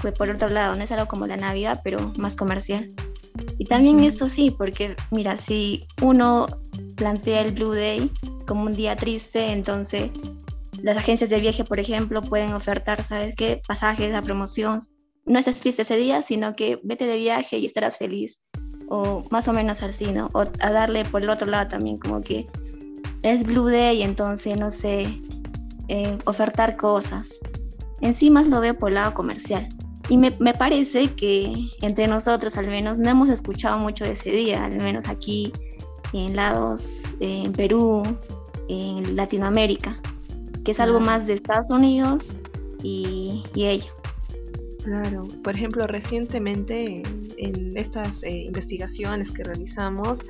pues, 0.00 0.14
por 0.14 0.30
otro 0.30 0.48
lado, 0.48 0.76
no 0.76 0.82
es 0.82 0.92
algo 0.92 1.06
como 1.06 1.26
la 1.26 1.36
Navidad, 1.36 1.80
pero 1.82 2.12
más 2.16 2.36
comercial. 2.36 2.92
Y 3.58 3.64
también 3.64 4.00
esto 4.00 4.28
sí, 4.28 4.50
porque 4.50 4.96
mira, 5.10 5.36
si 5.36 5.86
uno 6.02 6.46
plantea 6.96 7.42
el 7.42 7.52
Blue 7.52 7.72
Day 7.72 8.10
como 8.46 8.64
un 8.64 8.74
día 8.74 8.96
triste, 8.96 9.52
entonces 9.52 10.10
las 10.82 10.96
agencias 10.96 11.30
de 11.30 11.40
viaje, 11.40 11.64
por 11.64 11.80
ejemplo, 11.80 12.22
pueden 12.22 12.52
ofertar, 12.52 13.02
¿sabes 13.02 13.34
qué? 13.34 13.60
Pasajes 13.66 14.14
a 14.14 14.22
promoción. 14.22 14.80
No 15.24 15.38
estés 15.38 15.60
triste 15.60 15.82
ese 15.82 15.96
día, 15.96 16.22
sino 16.22 16.54
que 16.54 16.78
vete 16.84 17.06
de 17.06 17.16
viaje 17.16 17.58
y 17.58 17.66
estarás 17.66 17.98
feliz. 17.98 18.40
O 18.88 19.24
más 19.30 19.48
o 19.48 19.52
menos 19.52 19.82
así, 19.82 20.12
¿no? 20.12 20.30
O 20.32 20.40
a 20.40 20.70
darle 20.70 21.04
por 21.04 21.22
el 21.22 21.30
otro 21.30 21.46
lado 21.46 21.68
también 21.68 21.98
como 21.98 22.20
que 22.20 22.46
es 23.26 23.42
Blue 23.42 23.68
Day, 23.68 24.02
entonces 24.02 24.56
no 24.56 24.70
sé, 24.70 25.20
eh, 25.88 26.16
ofertar 26.26 26.76
cosas. 26.76 27.40
Encima 28.00 28.42
lo 28.42 28.60
veo 28.60 28.78
por 28.78 28.90
el 28.90 28.94
lado 28.94 29.14
comercial. 29.14 29.68
Y 30.08 30.16
me, 30.16 30.30
parece 30.30 31.12
que 31.14 31.52
entre 31.82 32.06
nosotros 32.06 32.56
al 32.56 32.68
menos 32.68 32.98
no 32.98 33.10
hemos 33.10 33.28
escuchado 33.28 33.78
mucho 33.78 34.04
de 34.04 34.12
ese 34.12 34.30
día, 34.30 34.64
al 34.64 34.76
menos 34.76 35.08
aquí 35.08 35.52
en 36.12 36.36
lados, 36.36 37.16
en 37.18 37.52
Perú, 37.52 38.04
en 38.68 39.16
Latinoamérica, 39.16 40.00
que 40.64 40.70
es 40.70 40.78
algo 40.78 41.00
más 41.00 41.26
de 41.26 41.32
Estados 41.32 41.68
Unidos 41.72 42.28
y, 42.84 43.42
y 43.56 43.64
ello. 43.64 43.90
Claro, 44.84 45.26
por 45.42 45.56
ejemplo, 45.56 45.88
recientemente 45.88 47.02
en, 47.36 47.76
estas 47.76 48.22
eh, 48.22 48.44
investigaciones 48.44 49.30
que 49.30 49.44
realizamos, 49.44 50.20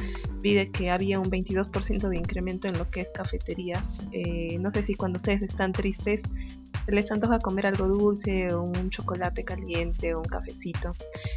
vi 0.41 0.55
de 0.55 0.71
que 0.71 0.91
había 0.91 1.19
un 1.21 1.31
22% 1.31 2.09
de 2.09 2.17
incremento 2.17 2.69
en 2.69 2.79
lo 2.79 2.91
que 2.91 3.01
es 3.01 3.13
cafeterías. 3.13 4.07
Eh, 4.13 4.59
no 4.59 4.71
sé 4.71 4.83
si 4.83 4.95
cuando 4.95 5.17
ustedes 5.17 5.43
están 5.43 5.73
tristes 5.73 6.23
les 6.89 7.11
antoja 7.11 7.39
comer 7.41 7.67
algo 7.67 7.89
dulce 7.89 8.55
un 8.55 8.91
chocolate 8.91 9.45
caliente 9.45 10.15
o 10.15 10.21
un 10.21 10.25
cafecito. 10.25 10.95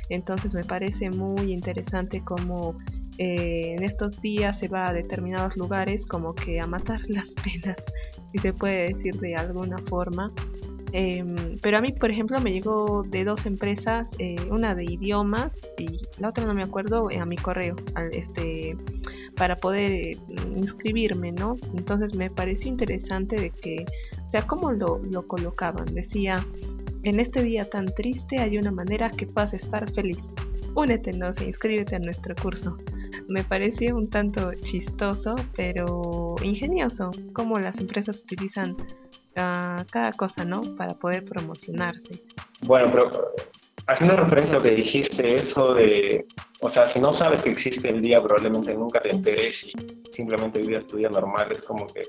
Entonces 0.10 0.54
me 0.54 0.64
parece 0.64 1.10
muy 1.10 1.52
interesante 1.52 2.22
cómo 2.24 2.78
eh, 3.18 3.74
en 3.76 3.84
estos 3.84 4.22
días 4.22 4.60
se 4.60 4.68
va 4.68 4.88
a 4.88 4.94
determinados 4.94 5.58
lugares 5.58 6.06
como 6.06 6.34
que 6.36 6.60
a 6.60 6.68
matar 6.68 7.02
las 7.08 7.36
penas, 7.36 7.78
si 8.32 8.38
se 8.38 8.54
puede 8.54 8.94
decir 8.94 9.16
de 9.20 9.36
alguna 9.36 9.80
forma. 9.80 10.32
Em, 10.92 11.58
pero 11.62 11.78
a 11.78 11.82
mí, 11.82 11.92
por 11.92 12.10
ejemplo, 12.10 12.40
me 12.40 12.52
llegó 12.52 13.04
de 13.04 13.24
dos 13.24 13.46
empresas, 13.46 14.10
eh, 14.18 14.38
una 14.50 14.74
de 14.76 14.86
idiomas 14.86 15.68
y 15.78 15.88
la 16.20 16.30
otra 16.30 16.46
no 16.46 16.54
me 16.54 16.64
acuerdo, 16.64 17.12
eh, 17.12 17.20
a 17.20 17.26
mi 17.26 17.36
correo, 17.36 17.76
este, 18.12 18.76
para 19.36 19.56
poder 19.56 19.92
eh, 19.92 20.18
inscribirme, 20.56 21.32
¿no? 21.32 21.58
Entonces 21.76 22.16
me 22.16 22.30
pareció 22.30 22.70
interesante 22.70 23.36
de 23.36 23.50
que, 23.52 23.86
o 24.28 24.32
sea, 24.32 24.48
cómo 24.48 24.72
lo, 24.72 25.00
lo 25.00 25.28
colocaban. 25.28 25.86
Decía, 25.94 26.46
en 27.04 27.20
este 27.20 27.44
día 27.44 27.70
tan 27.70 27.88
triste 27.94 28.40
hay 28.40 28.58
una 28.58 28.72
manera 28.72 29.12
que 29.12 29.28
puedas 29.28 29.54
estar 29.54 29.90
feliz. 29.92 30.34
Únete, 30.76 31.14
no 31.14 31.34
sé, 31.34 31.46
inscríbete 31.46 31.96
a 31.96 32.00
nuestro 32.00 32.36
curso. 32.36 32.78
Me 33.28 33.44
pareció 33.44 33.96
un 33.96 34.10
tanto 34.10 34.54
chistoso, 34.56 35.36
pero 35.56 36.36
ingenioso, 36.42 37.12
cómo 37.34 37.60
las 37.60 37.78
empresas 37.78 38.24
utilizan 38.24 38.76
cada 39.90 40.14
cosa, 40.14 40.46
¿no? 40.46 40.62
Para 40.78 40.94
poder 40.94 41.26
promocionarse. 41.26 42.24
Bueno, 42.62 42.90
pero 42.92 43.34
haciendo 43.90 44.16
referencia 44.16 44.56
a 44.56 44.58
lo 44.58 44.64
que 44.64 44.72
dijiste, 44.72 45.38
eso 45.38 45.74
de, 45.74 46.26
o 46.62 46.70
sea, 46.70 46.86
si 46.86 47.00
no 47.00 47.12
sabes 47.12 47.42
que 47.42 47.50
existe 47.50 47.90
el 47.90 48.02
día, 48.02 48.22
probablemente 48.22 48.74
nunca 48.74 49.02
te 49.02 49.10
enteres 49.10 49.66
y 49.66 49.74
simplemente 50.10 50.60
vivas 50.60 50.86
tu 50.86 50.98
día 50.98 51.10
normal. 51.10 51.52
Es 51.52 51.62
como 51.64 51.88
que 51.88 52.04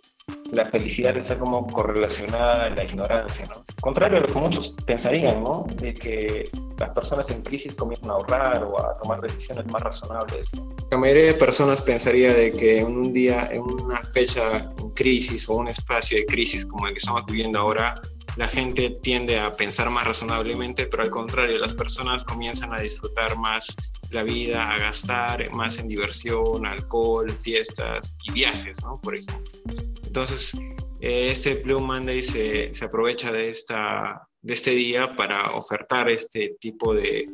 la 0.53 0.67
felicidad 0.67 1.17
está 1.17 1.39
como 1.39 1.67
correlacionada 1.69 2.65
a 2.65 2.71
la 2.71 2.85
ignorancia, 2.85 3.47
¿no? 3.47 3.63
Contrario 3.81 4.19
a 4.19 4.21
lo 4.23 4.27
que 4.27 4.35
muchos 4.35 4.75
pensarían, 4.85 5.43
¿no? 5.43 5.67
De 5.77 5.95
que 5.95 6.51
las 6.79 6.91
personas 6.91 7.31
en 7.31 7.43
crisis 7.43 7.75
comienzan 7.75 8.11
a 8.11 8.15
ahorrar 8.15 8.65
o 8.65 8.79
a 8.81 8.97
tomar 8.97 9.21
decisiones 9.21 9.67
más 9.67 9.83
razonables. 9.83 10.51
La 10.91 10.99
mayoría 10.99 11.27
de 11.27 11.35
personas 11.35 11.83
pensaría 11.83 12.35
de 12.35 12.53
que 12.53 12.79
en 12.79 12.87
un 12.87 13.13
día, 13.13 13.49
en 13.53 13.63
una 13.63 14.03
fecha 14.03 14.71
en 14.79 14.91
crisis 14.91 15.49
o 15.49 15.55
un 15.55 15.69
espacio 15.69 16.19
de 16.19 16.27
crisis 16.27 16.67
como 16.67 16.87
el 16.87 16.95
que 16.95 16.99
estamos 16.99 17.25
viviendo 17.27 17.59
ahora, 17.59 17.95
la 18.41 18.49
gente 18.49 18.89
tiende 19.03 19.39
a 19.39 19.53
pensar 19.53 19.91
más 19.91 20.07
razonablemente, 20.07 20.87
pero 20.87 21.03
al 21.03 21.11
contrario, 21.11 21.59
las 21.59 21.75
personas 21.75 22.25
comienzan 22.25 22.73
a 22.73 22.81
disfrutar 22.81 23.37
más 23.37 23.93
la 24.13 24.23
vida, 24.23 24.73
a 24.73 24.79
gastar 24.79 25.53
más 25.53 25.77
en 25.77 25.89
diversión, 25.89 26.65
alcohol, 26.65 27.31
fiestas 27.31 28.17
y 28.25 28.33
viajes. 28.33 28.79
Por 29.03 29.15
ejemplo. 29.15 29.53
Entonces, 30.07 30.55
eh, 31.03 31.29
este 31.31 31.57
Blue 31.57 31.81
Monday 31.81 32.23
se, 32.23 32.73
aprovecha 32.83 33.31
de, 33.31 33.51
este 33.51 34.71
día 34.71 35.15
para 35.17 35.51
ofertar 35.51 36.09
este 36.09 36.57
tipo 36.61 36.95
de 36.95 37.27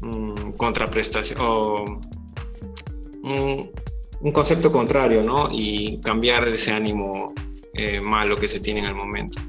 mm, 0.00 0.54
contraprestación 0.54 1.38
o 1.40 2.00
un 3.22 4.32
concepto 4.32 4.72
contrario, 4.72 5.22
¿no? 5.22 5.48
Y 5.52 6.00
cambiar 6.00 6.48
ese 6.48 6.72
ánimo 6.72 7.32
eh, 7.74 8.00
malo 8.00 8.34
que 8.34 8.48
se 8.48 8.58
tiene 8.58 8.80
en 8.80 8.86
el 8.86 8.96
momento. 8.96 9.40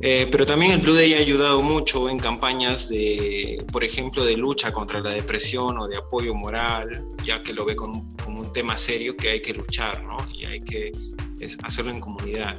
Eh, 0.00 0.28
pero 0.30 0.44
también 0.44 0.72
el 0.72 0.80
Blue 0.80 0.94
Day 0.94 1.14
ha 1.14 1.18
ayudado 1.18 1.62
mucho 1.62 2.08
en 2.08 2.18
campañas 2.18 2.88
de, 2.88 3.64
por 3.72 3.84
ejemplo, 3.84 4.24
de 4.24 4.36
lucha 4.36 4.72
contra 4.72 5.00
la 5.00 5.12
depresión 5.12 5.78
o 5.78 5.86
de 5.86 5.96
apoyo 5.96 6.34
moral, 6.34 7.04
ya 7.24 7.42
que 7.42 7.52
lo 7.52 7.64
ve 7.64 7.76
como, 7.76 8.02
un 8.26 8.52
tema 8.52 8.76
serio 8.76 9.16
que 9.16 9.30
hay 9.30 9.42
que 9.42 9.54
luchar, 9.54 10.02
¿no? 10.04 10.16
Y 10.32 10.44
hay 10.44 10.60
que 10.60 10.92
hacerlo 11.62 11.92
en 11.92 12.00
comunidad. 12.00 12.58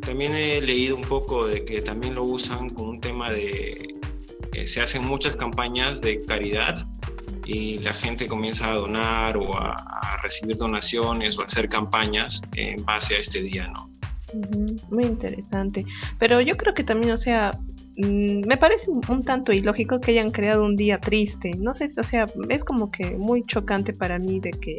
También 0.00 0.34
he 0.34 0.60
leído 0.60 0.96
un 0.96 1.02
poco 1.02 1.46
de 1.46 1.64
que 1.64 1.82
también 1.82 2.14
lo 2.14 2.24
usan 2.24 2.70
como 2.70 2.90
un 2.90 3.00
tema 3.00 3.32
de, 3.32 3.94
eh, 4.54 4.66
se 4.66 4.80
hacen 4.80 5.04
muchas 5.04 5.36
campañas 5.36 6.00
de 6.00 6.24
caridad 6.24 6.86
y 7.44 7.78
la 7.78 7.92
gente 7.92 8.26
comienza 8.26 8.70
a 8.70 8.74
donar 8.74 9.36
o 9.36 9.56
a, 9.56 9.72
a 9.72 10.22
recibir 10.22 10.56
donaciones 10.56 11.38
o 11.38 11.42
a 11.42 11.46
hacer 11.46 11.68
campañas 11.68 12.42
en 12.54 12.84
base 12.84 13.16
a 13.16 13.18
este 13.18 13.42
día, 13.42 13.66
¿no? 13.68 13.87
Muy 14.90 15.04
interesante. 15.04 15.84
Pero 16.18 16.40
yo 16.40 16.56
creo 16.56 16.74
que 16.74 16.84
también, 16.84 17.12
o 17.12 17.16
sea, 17.16 17.52
mm, 17.96 18.46
me 18.46 18.56
parece 18.56 18.90
un, 18.90 19.24
tanto 19.24 19.52
ilógico 19.52 20.00
que 20.00 20.12
hayan 20.12 20.30
creado 20.30 20.64
un 20.64 20.76
día 20.76 20.98
triste. 20.98 21.52
No 21.58 21.74
sé, 21.74 21.88
o 21.98 22.02
sea, 22.02 22.26
es 22.48 22.64
como 22.64 22.90
que 22.90 23.12
muy 23.12 23.44
chocante 23.44 23.92
para 23.92 24.18
mí 24.18 24.40
de 24.40 24.50
que 24.50 24.76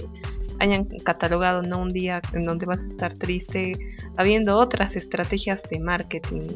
hayan 0.59 0.85
catalogado 1.03 1.61
no 1.61 1.79
un 1.79 1.89
día 1.89 2.21
en 2.33 2.43
donde 2.45 2.65
vas 2.65 2.81
a 2.81 2.85
estar 2.85 3.13
triste, 3.13 3.73
habiendo 4.17 4.57
otras 4.57 4.95
estrategias 4.95 5.63
de 5.63 5.79
marketing. 5.79 6.47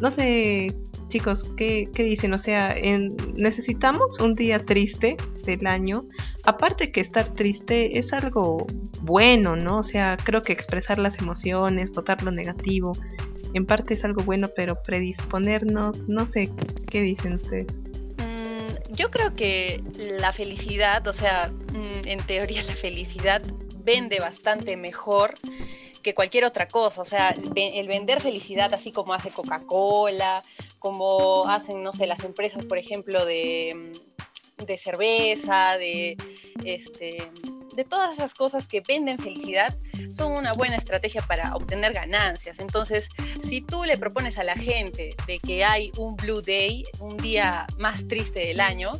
No 0.00 0.10
sé 0.10 0.74
chicos, 1.14 1.46
¿qué, 1.56 1.88
dicen? 1.94 2.34
O 2.34 2.38
sea, 2.38 2.74
necesitamos 3.36 4.18
un 4.18 4.34
día 4.34 4.64
triste 4.64 5.16
del 5.44 5.64
año. 5.64 6.06
Aparte 6.42 6.90
que 6.90 7.00
estar 7.00 7.28
triste 7.28 8.00
es 8.00 8.12
algo 8.12 8.66
bueno, 9.02 9.54
¿no? 9.54 9.78
O 9.78 9.82
sea, 9.84 10.16
creo 10.16 10.42
que 10.42 10.52
expresar 10.52 10.98
las 10.98 11.20
emociones, 11.20 11.92
votar 11.92 12.24
lo 12.24 12.32
negativo, 12.32 12.94
en 13.52 13.64
parte 13.64 13.94
es 13.94 14.04
algo 14.04 14.24
bueno, 14.24 14.50
pero 14.56 14.82
predisponernos, 14.82 16.08
no 16.08 16.26
sé, 16.26 16.50
¿qué 16.90 17.02
dicen 17.02 17.34
ustedes? 17.34 17.68
Mm, 18.18 18.96
yo 18.96 19.08
creo 19.12 19.36
que 19.36 19.84
la 19.96 20.32
felicidad, 20.32 21.06
o 21.06 21.12
sea, 21.12 21.52
mm, 21.72 22.08
en 22.08 22.26
teoría 22.26 22.64
la 22.64 22.74
felicidad 22.74 23.40
vende 23.84 24.18
bastante 24.18 24.76
mejor 24.76 25.34
que 26.02 26.12
cualquier 26.12 26.44
otra 26.44 26.66
cosa. 26.66 27.02
O 27.02 27.04
sea, 27.04 27.36
el 27.54 27.86
vender 27.86 28.20
felicidad 28.20 28.74
así 28.74 28.90
como 28.90 29.14
hace 29.14 29.30
Coca-Cola, 29.30 30.42
como 30.84 31.48
hacen, 31.48 31.82
no 31.82 31.94
sé, 31.94 32.06
las 32.06 32.22
empresas, 32.24 32.62
por 32.66 32.76
ejemplo, 32.76 33.24
de, 33.24 33.90
de 34.66 34.76
cerveza, 34.76 35.78
de, 35.78 36.14
este, 36.62 37.26
de 37.74 37.84
todas 37.84 38.12
esas 38.12 38.34
cosas 38.34 38.66
que 38.66 38.82
venden 38.86 39.18
felicidad, 39.18 39.74
son 40.14 40.32
una 40.32 40.52
buena 40.52 40.76
estrategia 40.76 41.22
para 41.22 41.56
obtener 41.56 41.94
ganancias. 41.94 42.58
Entonces, 42.58 43.08
si 43.48 43.62
tú 43.62 43.84
le 43.84 43.96
propones 43.96 44.38
a 44.38 44.44
la 44.44 44.56
gente 44.56 45.16
de 45.26 45.38
que 45.38 45.64
hay 45.64 45.90
un 45.96 46.16
Blue 46.16 46.42
Day, 46.42 46.84
un 47.00 47.16
día 47.16 47.66
más 47.78 48.06
triste 48.06 48.40
del 48.40 48.60
año, 48.60 48.92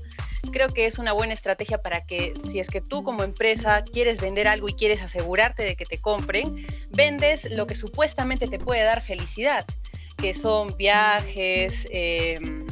creo 0.52 0.68
que 0.68 0.86
es 0.86 0.98
una 0.98 1.12
buena 1.12 1.34
estrategia 1.34 1.82
para 1.82 2.06
que 2.06 2.32
si 2.50 2.60
es 2.60 2.68
que 2.68 2.80
tú 2.80 3.02
como 3.02 3.24
empresa 3.24 3.84
quieres 3.92 4.22
vender 4.22 4.48
algo 4.48 4.70
y 4.70 4.72
quieres 4.72 5.02
asegurarte 5.02 5.64
de 5.64 5.76
que 5.76 5.84
te 5.84 5.98
compren, 5.98 6.66
vendes 6.88 7.50
lo 7.50 7.66
que 7.66 7.76
supuestamente 7.76 8.46
te 8.46 8.58
puede 8.58 8.84
dar 8.84 9.02
felicidad, 9.02 9.66
que 10.16 10.34
son 10.34 10.76
viajes, 10.76 11.86
em, 11.90 12.66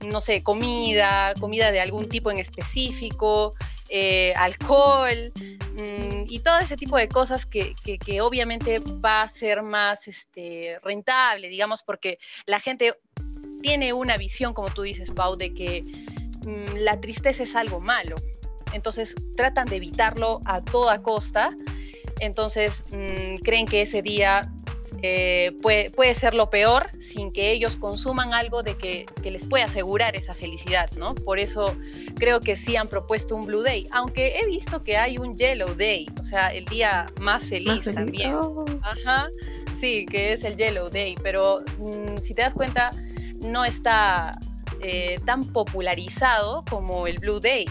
no 0.00 0.20
sé, 0.20 0.42
comida, 0.42 1.34
comida 1.40 1.70
de 1.70 1.80
algún 1.80 2.08
tipo 2.08 2.30
en 2.30 2.38
específico, 2.38 3.54
eh, 3.88 4.34
alcohol 4.36 5.32
mm, 5.36 6.24
y 6.28 6.40
todo 6.40 6.58
ese 6.58 6.76
tipo 6.76 6.96
de 6.96 7.08
cosas 7.08 7.46
que, 7.46 7.74
obviamente 8.20 8.80
va 9.04 9.22
a 9.22 9.28
ser 9.28 9.62
más 9.62 10.06
este, 10.08 10.78
rentable, 10.82 11.48
digamos, 11.48 11.82
porque 11.84 12.18
la 12.46 12.58
gente 12.58 12.94
tiene 13.62 13.92
una 13.92 14.16
visión, 14.16 14.54
como 14.54 14.68
tú 14.68 14.82
dices, 14.82 15.10
Pau, 15.10 15.36
de 15.36 15.54
que 15.54 15.82
mm, 16.44 16.78
la 16.78 17.00
tristeza 17.00 17.44
es 17.44 17.54
algo 17.54 17.80
malo. 17.80 18.16
Entonces 18.72 19.14
tratan 19.36 19.68
de 19.68 19.76
evitarlo 19.76 20.40
a 20.44 20.60
toda 20.62 21.00
costa. 21.02 21.50
Entonces 22.20 22.72
mm, 22.90 23.36
creen 23.42 23.66
que 23.66 23.82
ese 23.82 24.02
día 24.02 24.42
eh, 25.08 25.52
puede, 25.62 25.90
puede, 25.90 26.14
ser 26.14 26.34
lo 26.34 26.50
peor 26.50 26.90
sin 27.00 27.32
que 27.32 27.52
ellos 27.52 27.76
consuman 27.76 28.34
algo 28.34 28.62
de 28.62 28.76
que, 28.76 29.06
que, 29.22 29.30
les 29.30 29.44
pueda 29.44 29.64
asegurar 29.64 30.16
esa 30.16 30.34
felicidad, 30.34 30.90
¿no? 30.96 31.14
Por 31.14 31.38
eso 31.38 31.76
creo 32.16 32.40
que 32.40 32.56
sí 32.56 32.74
han 32.74 32.88
propuesto 32.88 33.36
un 33.36 33.46
Blue 33.46 33.62
Day, 33.62 33.86
aunque 33.92 34.38
he 34.38 34.46
visto 34.46 34.82
que 34.82 34.96
hay 34.96 35.18
un 35.18 35.36
Yellow 35.36 35.74
Day, 35.76 36.06
o 36.20 36.24
sea, 36.24 36.48
el 36.48 36.64
día 36.64 37.06
más 37.20 37.44
feliz, 37.44 37.84
también. 37.84 38.34
Oh. 38.34 38.64
Ajá, 38.82 39.28
sí, 39.80 40.06
que 40.06 40.32
es 40.32 40.44
el 40.44 40.56
Yellow 40.56 40.90
Day, 40.90 41.14
pero 41.22 41.60
mm, 41.78 42.18
si 42.24 42.34
te 42.34 42.42
das 42.42 42.54
cuenta, 42.54 42.90
no 43.40 43.64
está 43.64 44.32
eh, 44.80 45.20
tan 45.24 45.44
popularizado 45.44 46.64
como 46.68 47.06
el 47.06 47.18
Blue 47.18 47.38
Day. 47.38 47.66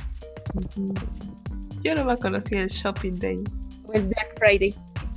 Yo 1.82 1.96
no 1.96 2.06
me 2.06 2.18
conocía 2.18 2.62
el 2.62 2.70
Shopping 2.70 3.20
Day. 3.20 3.44
O 3.88 3.94
el 3.94 4.04
Black 4.08 4.38
Friday. 4.38 4.74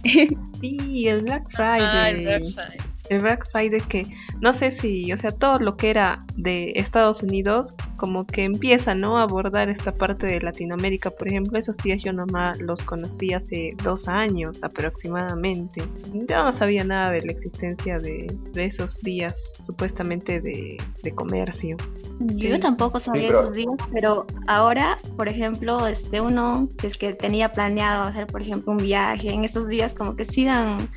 sí, 0.61 1.09
el 1.09 1.23
Black 1.23 1.49
Friday. 1.51 2.11
el 2.15 2.23
Black 2.23 2.55
Friday 2.55 2.88
el 3.11 3.21
Black 3.21 3.51
Friday 3.51 3.81
que 3.81 4.07
no 4.41 4.55
sé 4.55 4.71
si, 4.71 5.13
o 5.13 5.19
sea, 5.19 5.33
todo 5.33 5.59
lo 5.59 5.77
que 5.77 5.91
era 5.91 6.25
de 6.37 6.73
Estados 6.77 7.23
Unidos 7.23 7.75
como 7.97 8.27
que 8.27 8.45
empieza, 8.45 8.95
¿no? 8.95 9.19
A 9.19 9.23
abordar 9.23 9.69
esta 9.69 9.93
parte 9.93 10.27
de 10.27 10.41
Latinoamérica, 10.41 11.11
por 11.11 11.29
ejemplo, 11.29 11.59
esos 11.59 11.77
días 11.79 12.03
yo 12.03 12.13
nomás 12.13 12.61
los 12.61 12.83
conocí 12.83 13.33
hace 13.33 13.75
dos 13.83 14.09
años 14.09 14.63
aproximadamente. 14.63 15.83
Yo 16.13 16.45
no 16.45 16.53
sabía 16.53 16.85
nada 16.85 17.11
de 17.11 17.23
la 17.23 17.33
existencia 17.33 17.99
de, 17.99 18.35
esos 18.55 19.01
días 19.01 19.53
supuestamente 19.63 20.41
de, 20.41 20.79
comercio. 21.15 21.79
Yo 22.21 22.61
tampoco 22.61 22.99
sabía 22.99 23.29
esos 23.31 23.55
días, 23.55 23.79
pero 23.91 24.27
ahora, 24.47 24.99
por 25.17 25.27
ejemplo, 25.27 25.87
este 25.87 26.21
uno, 26.21 26.69
si 26.81 26.87
es 26.87 26.99
que 26.99 27.15
tenía 27.15 27.51
planeado 27.51 28.03
hacer, 28.05 28.27
por 28.27 28.43
ejemplo, 28.43 28.73
un 28.73 28.79
viaje, 28.79 29.31
en 29.31 29.45
esos 29.45 29.69
días 29.69 29.95
como 29.95 30.17
que 30.17 30.25
sí 30.25 30.45
dan 30.45 30.91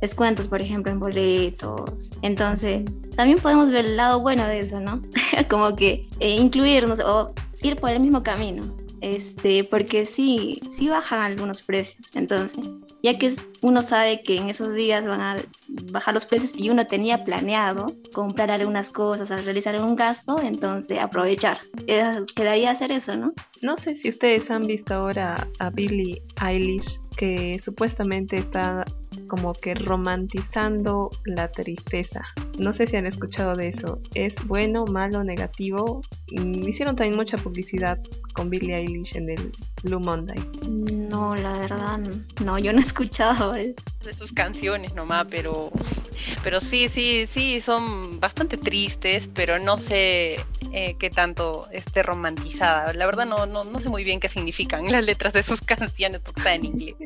descuentos, 0.00 0.48
por 0.48 0.60
ejemplo, 0.60 0.92
en 0.92 1.00
boletos. 1.00 2.10
Entonces, 2.22 2.84
también 3.16 3.38
podemos 3.38 3.70
ver 3.70 3.86
el 3.86 3.96
lado 3.96 4.20
bueno 4.20 4.46
de 4.46 4.60
eso, 4.60 4.80
¿no? 4.80 5.02
Como 5.48 5.74
que 5.76 6.08
eh, 6.20 6.36
incluirnos 6.36 7.00
o 7.00 7.34
ir 7.62 7.76
por 7.76 7.90
el 7.90 8.00
mismo 8.00 8.22
camino. 8.22 8.64
Este, 9.02 9.62
porque 9.62 10.06
sí, 10.06 10.60
sí 10.70 10.88
bajan 10.88 11.20
algunos 11.20 11.62
precios. 11.62 12.06
Entonces, 12.14 12.58
ya 13.02 13.18
que 13.18 13.36
uno 13.60 13.82
sabe 13.82 14.22
que 14.22 14.36
en 14.36 14.48
esos 14.48 14.74
días 14.74 15.06
van 15.06 15.20
a 15.20 15.36
bajar 15.92 16.14
los 16.14 16.26
precios 16.26 16.56
y 16.56 16.70
uno 16.70 16.86
tenía 16.86 17.24
planeado 17.24 17.94
comprar 18.12 18.50
algunas 18.50 18.90
cosas, 18.90 19.44
realizar 19.44 19.74
algún 19.74 19.96
gasto, 19.96 20.40
entonces 20.42 20.98
aprovechar. 20.98 21.58
Quedaría 22.34 22.70
hacer 22.70 22.90
eso, 22.90 23.16
¿no? 23.16 23.32
No 23.60 23.76
sé 23.76 23.96
si 23.96 24.08
ustedes 24.08 24.50
han 24.50 24.66
visto 24.66 24.94
ahora 24.94 25.46
a 25.58 25.70
Billie 25.70 26.22
Eilish, 26.44 26.98
que 27.16 27.60
supuestamente 27.62 28.38
está 28.38 28.84
como 29.26 29.52
que 29.52 29.74
romantizando 29.74 31.10
la 31.24 31.50
tristeza. 31.50 32.22
No 32.58 32.72
sé 32.72 32.86
si 32.86 32.96
han 32.96 33.06
escuchado 33.06 33.54
de 33.54 33.68
eso. 33.68 34.00
¿Es 34.14 34.34
bueno, 34.46 34.84
malo, 34.86 35.24
negativo? 35.24 36.00
Mm, 36.32 36.66
hicieron 36.68 36.96
también 36.96 37.16
mucha 37.16 37.36
publicidad 37.36 37.98
con 38.32 38.50
Billie 38.50 38.76
Eilish 38.76 39.16
en 39.16 39.30
el 39.30 39.52
Blue 39.86 40.00
Monday. 40.00 40.38
No, 40.68 41.36
la 41.36 41.52
verdad, 41.58 42.00
no, 42.44 42.58
yo 42.58 42.72
no 42.72 42.80
he 42.80 42.82
escuchado 42.82 43.54
eso. 43.54 43.80
De 44.04 44.12
sus 44.12 44.32
canciones 44.32 44.94
nomás, 44.94 45.26
pero, 45.30 45.70
pero 46.42 46.60
sí, 46.60 46.88
sí, 46.88 47.26
sí, 47.32 47.60
son 47.60 48.20
bastante 48.20 48.56
tristes, 48.56 49.28
pero 49.32 49.58
no 49.58 49.78
sé 49.78 50.36
eh, 50.72 50.96
qué 50.98 51.10
tanto 51.10 51.66
esté 51.70 52.02
romantizada. 52.02 52.92
La 52.92 53.06
verdad 53.06 53.26
no, 53.26 53.46
no, 53.46 53.64
no 53.64 53.80
sé 53.80 53.88
muy 53.88 54.04
bien 54.04 54.20
qué 54.20 54.28
significan 54.28 54.90
las 54.90 55.04
letras 55.04 55.32
de 55.32 55.42
sus 55.42 55.60
canciones 55.62 56.20
porque 56.20 56.40
está 56.40 56.54
en 56.54 56.64
inglés. 56.64 56.96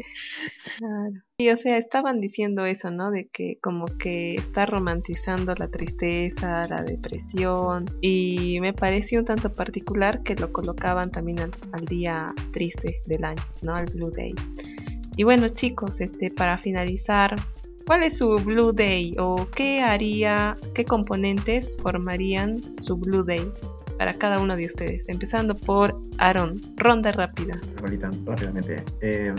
Claro. 0.78 1.12
Y 1.38 1.48
o 1.48 1.56
sea, 1.56 1.78
estaban 1.78 2.20
diciendo 2.20 2.66
eso, 2.66 2.90
¿no? 2.90 3.10
De 3.10 3.28
que 3.28 3.58
como 3.62 3.86
que 3.86 4.34
está 4.34 4.66
romantizando 4.66 5.54
la 5.54 5.68
tristeza, 5.68 6.66
la 6.68 6.82
depresión. 6.82 7.86
Y 8.02 8.58
me 8.60 8.74
pareció 8.74 9.20
un 9.20 9.24
tanto 9.24 9.50
particular 9.50 10.22
que 10.22 10.36
lo 10.36 10.52
colocaban 10.52 11.10
también 11.10 11.40
al, 11.40 11.52
al 11.72 11.86
día 11.86 12.34
triste 12.52 12.69
del 13.06 13.24
año, 13.24 13.42
¿no? 13.62 13.74
Al 13.74 13.87
Blue 13.87 14.11
Day. 14.11 14.35
Y 15.16 15.24
bueno 15.24 15.48
chicos, 15.48 16.00
este, 16.00 16.30
para 16.30 16.56
finalizar, 16.56 17.37
¿cuál 17.87 18.02
es 18.02 18.18
su 18.18 18.37
Blue 18.37 18.72
Day 18.72 19.14
o 19.18 19.48
qué 19.54 19.83
haría, 19.83 20.56
qué 20.74 20.85
componentes 20.85 21.76
formarían 21.76 22.61
su 22.76 22.96
Blue 22.96 23.22
Day 23.22 23.50
para 23.98 24.14
cada 24.14 24.38
uno 24.40 24.56
de 24.56 24.66
ustedes? 24.66 25.09
Empezando 25.09 25.54
por 25.54 26.00
Aaron, 26.18 26.61
ronda 26.76 27.12
rápida. 27.12 27.61
rápidamente. 27.76 28.83
Eh, 29.00 29.35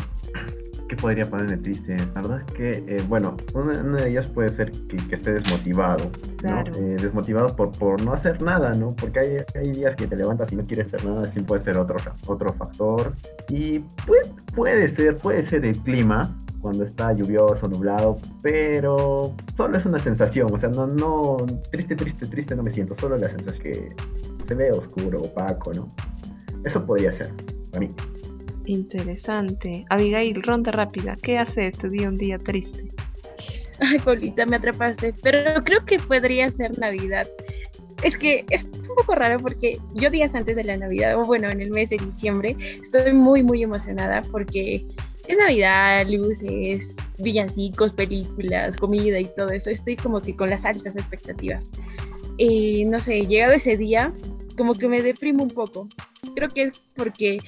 ¿Qué 0.91 0.97
podría 0.97 1.25
ponerme 1.25 1.55
triste? 1.55 1.95
La 2.13 2.21
verdad 2.21 2.41
es 2.45 2.53
que, 2.53 2.71
eh, 2.85 3.01
bueno, 3.07 3.37
una, 3.53 3.71
de 3.71 4.09
ellas 4.09 4.27
puede 4.27 4.49
ser 4.49 4.73
que, 4.89 5.15
esté 5.15 5.35
desmotivado, 5.35 6.11
eh, 6.43 6.97
desmotivado 7.01 7.55
por, 7.55 7.71
por 7.71 8.03
no 8.03 8.11
hacer 8.11 8.41
nada, 8.41 8.73
¿no? 8.73 8.93
Porque 8.93 9.19
hay, 9.21 9.37
hay 9.55 9.71
días 9.71 9.95
que 9.95 10.05
te 10.05 10.17
levantas 10.17 10.51
y 10.51 10.57
no 10.57 10.65
quieres 10.65 10.87
hacer 10.87 11.05
nada, 11.05 11.29
así 11.29 11.39
puede 11.39 11.63
ser 11.63 11.77
otro, 11.77 11.95
otro 12.27 12.51
factor. 12.51 13.13
Y 13.47 13.79
puede, 14.05 14.23
puede 14.53 14.93
ser, 14.93 15.15
puede 15.15 15.47
ser 15.47 15.63
el 15.63 15.77
clima, 15.77 16.29
cuando 16.59 16.83
está 16.83 17.13
lluvioso, 17.13 17.69
nublado, 17.69 18.17
pero 18.41 19.33
solo 19.55 19.77
es 19.77 19.85
una 19.85 19.97
sensación, 19.97 20.53
o 20.53 20.59
sea, 20.59 20.67
no, 20.67 20.87
no, 20.87 21.37
triste, 21.71 21.95
triste, 21.95 22.25
triste 22.25 22.53
no 22.53 22.63
me 22.63 22.73
siento, 22.73 22.97
solo 22.99 23.15
la 23.15 23.29
sensación 23.29 23.63
que 23.63 23.95
se 24.45 24.55
ve 24.55 24.73
oscuro, 24.73 25.21
opaco, 25.21 25.73
¿no? 25.73 25.87
Eso 26.65 26.85
podría 26.85 27.17
ser, 27.17 27.31
para 27.71 27.79
mí. 27.79 27.95
Interesante. 28.71 29.85
Abigail, 29.89 30.41
ronda 30.41 30.71
rápida. 30.71 31.17
¿Qué 31.21 31.37
hace 31.37 31.73
tu 31.73 31.89
día 31.89 32.07
un 32.07 32.17
día 32.17 32.39
triste? 32.39 32.87
Ay, 33.81 33.99
Paulita, 33.99 34.45
me 34.45 34.55
atrapaste. 34.55 35.13
Pero 35.21 35.61
creo 35.65 35.83
que 35.83 35.99
podría 35.99 36.49
ser 36.49 36.79
Navidad. 36.79 37.27
Es 38.01 38.17
que 38.17 38.45
es 38.49 38.63
un 38.63 38.95
poco 38.95 39.13
raro 39.13 39.41
porque 39.41 39.77
yo 39.93 40.09
días 40.09 40.35
antes 40.35 40.55
de 40.55 40.63
la 40.63 40.77
Navidad, 40.77 41.19
o 41.19 41.25
bueno, 41.25 41.49
en 41.49 41.59
el 41.59 41.71
mes 41.71 41.89
de 41.89 41.97
diciembre, 41.97 42.55
estoy 42.81 43.11
muy, 43.11 43.43
muy 43.43 43.61
emocionada 43.61 44.21
porque 44.31 44.85
es 45.27 45.37
Navidad, 45.37 46.07
luces, 46.07 46.95
villancicos, 47.17 47.91
películas, 47.91 48.77
comida 48.77 49.19
y 49.19 49.25
todo 49.25 49.49
eso. 49.49 49.69
Estoy 49.69 49.97
como 49.97 50.21
que 50.21 50.37
con 50.37 50.49
las 50.49 50.63
altas 50.63 50.95
expectativas. 50.95 51.71
Y 52.37 52.85
no 52.85 53.01
sé, 53.01 53.27
llegado 53.27 53.51
ese 53.51 53.75
día, 53.75 54.13
como 54.55 54.75
que 54.75 54.87
me 54.87 55.01
deprimo 55.01 55.43
un 55.43 55.49
poco. 55.49 55.89
Creo 56.35 56.47
que 56.47 56.63
es 56.63 56.73
porque 56.95 57.39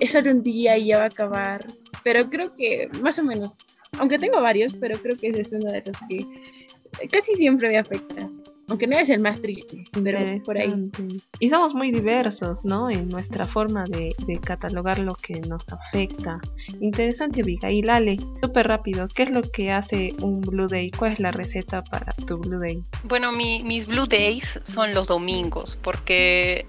es 0.00 0.12
solo 0.12 0.30
un 0.30 0.42
día 0.42 0.76
y 0.78 0.86
ya 0.86 0.98
va 0.98 1.04
a 1.04 1.08
acabar. 1.08 1.66
Pero 2.02 2.28
creo 2.30 2.54
que 2.54 2.88
más 3.02 3.18
o 3.18 3.24
menos, 3.24 3.58
aunque 3.98 4.18
tengo 4.18 4.40
varios, 4.40 4.74
pero 4.74 4.98
creo 4.98 5.16
que 5.16 5.28
ese 5.28 5.40
es 5.40 5.52
uno 5.52 5.70
de 5.70 5.82
los 5.84 5.98
que 6.08 7.08
casi 7.10 7.34
siempre 7.34 7.68
me 7.68 7.78
afecta. 7.78 8.28
Aunque 8.68 8.88
no 8.88 8.98
es 8.98 9.08
el 9.10 9.20
más 9.20 9.40
triste, 9.40 9.84
pero 10.02 10.18
por 10.44 10.58
ahí. 10.58 10.90
Y 11.38 11.50
somos 11.50 11.72
muy 11.72 11.92
diversos, 11.92 12.64
¿no? 12.64 12.90
En 12.90 13.08
nuestra 13.08 13.44
forma 13.44 13.84
de, 13.84 14.12
catalogar 14.42 14.98
lo 14.98 15.14
que 15.14 15.34
nos 15.42 15.68
afecta. 15.68 16.40
Interesante, 16.80 17.42
y 17.46 17.82
Lale, 17.82 18.16
súper 18.42 18.66
rápido. 18.66 19.06
¿Qué 19.06 19.22
es 19.22 19.30
lo 19.30 19.42
que 19.42 19.70
hace 19.70 20.14
un 20.20 20.40
Blue 20.40 20.66
Day? 20.66 20.90
¿Cuál 20.90 21.12
es 21.12 21.20
la 21.20 21.30
receta 21.30 21.84
para 21.84 22.12
tu 22.26 22.38
Blue 22.38 22.58
Day? 22.58 22.82
Bueno, 23.04 23.30
mis 23.30 23.86
Blue 23.86 24.06
Days 24.06 24.58
son 24.64 24.92
los 24.94 25.06
domingos, 25.06 25.78
porque 25.80 26.66